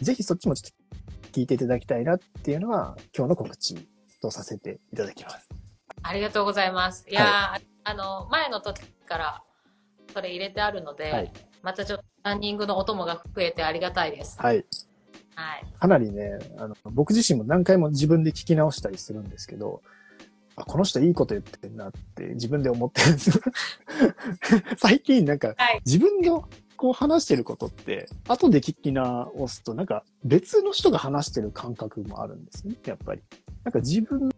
[0.00, 3.74] ぜひそっちもちょっと聞いていただきたいなっていうのは今日の告知
[4.20, 5.48] とさせていただきます。
[6.02, 7.04] ありがとうございます。
[7.08, 9.42] いやー、あの、前の時から
[10.12, 14.40] それ入れてあるので、はいまたちょっとランニングのお供が増えてありがたいです。
[14.40, 14.64] はい。
[15.34, 15.64] はい。
[15.78, 19.82] かなりね、あの、僕自身も何回も自分で聞き直したりするんですけど、
[20.60, 23.40] あ、この人いいこと言ってんなって自分で思ってるんです。
[24.78, 25.80] 最近なんかはい。
[25.84, 33.22] 自分のこう話してることって、後で聞き直すと、なんか別の人が話してる感覚もあるんですね、やっぱり。
[33.64, 34.28] なんか自分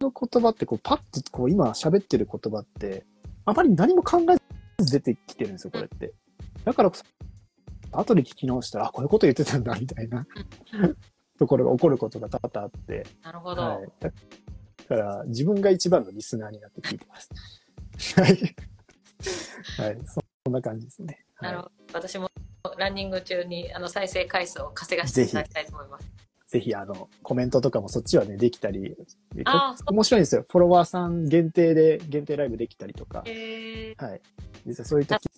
[0.00, 3.04] の言葉って、こうパッとこう今喋ってる言葉って、
[3.44, 4.36] あまり何も考え
[4.82, 6.12] ず出てきてるんですよ、これって。
[6.64, 7.04] だからこそ、
[7.92, 10.26] 後で聞き直したら、あ、こういうこと言ってたんだ、みたいな
[11.38, 13.62] ところが起こることが多々あって、なるほど。
[13.62, 13.88] はい。
[14.90, 18.20] だから、自分が一番のリスナーになって聞いてます。
[18.20, 18.30] はい。
[19.78, 19.98] はい。
[20.04, 21.24] そんな感じですね。
[21.36, 21.70] はいなるほど。
[21.94, 22.28] 私も
[22.76, 26.10] ランニング中にあの再生回数を稼がしていただきたいと思います。
[26.48, 28.96] ぜひ、あの、コメントとかもそっちはね、できたり、
[29.32, 30.44] であ面白いんですよ。
[30.50, 34.20] フォロワーさん限定で、限定ライブできたりとか、えー、はい。
[34.66, 35.28] 実際そういった機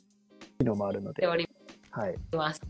[0.65, 1.47] 能もあるので、はい。
[2.33, 2.63] ます。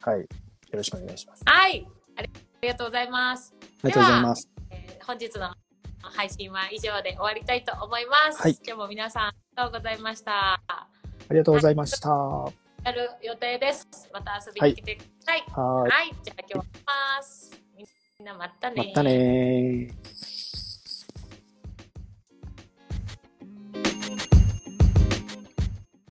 [0.00, 0.20] はい。
[0.20, 0.26] よ
[0.72, 1.42] ろしくお願いします。
[1.44, 1.86] はい。
[2.16, 3.54] ありありがとうございます。
[3.84, 4.50] ありがとうございます。
[4.70, 5.69] えー本日の
[6.02, 8.40] 配信は以上で終わりたいと思います。
[8.42, 10.60] はい今日も皆さんありがとうございました。
[10.66, 10.88] あ
[11.30, 12.10] りがとうございました。
[12.10, 12.52] は
[12.84, 13.86] やる予定です。
[14.12, 15.44] また遊びに来てください。
[15.46, 15.90] ーい。
[15.90, 16.12] はい。
[16.22, 17.50] じゃあ今日はます。
[17.76, 17.84] み
[18.24, 20.19] んなまたねまたねー。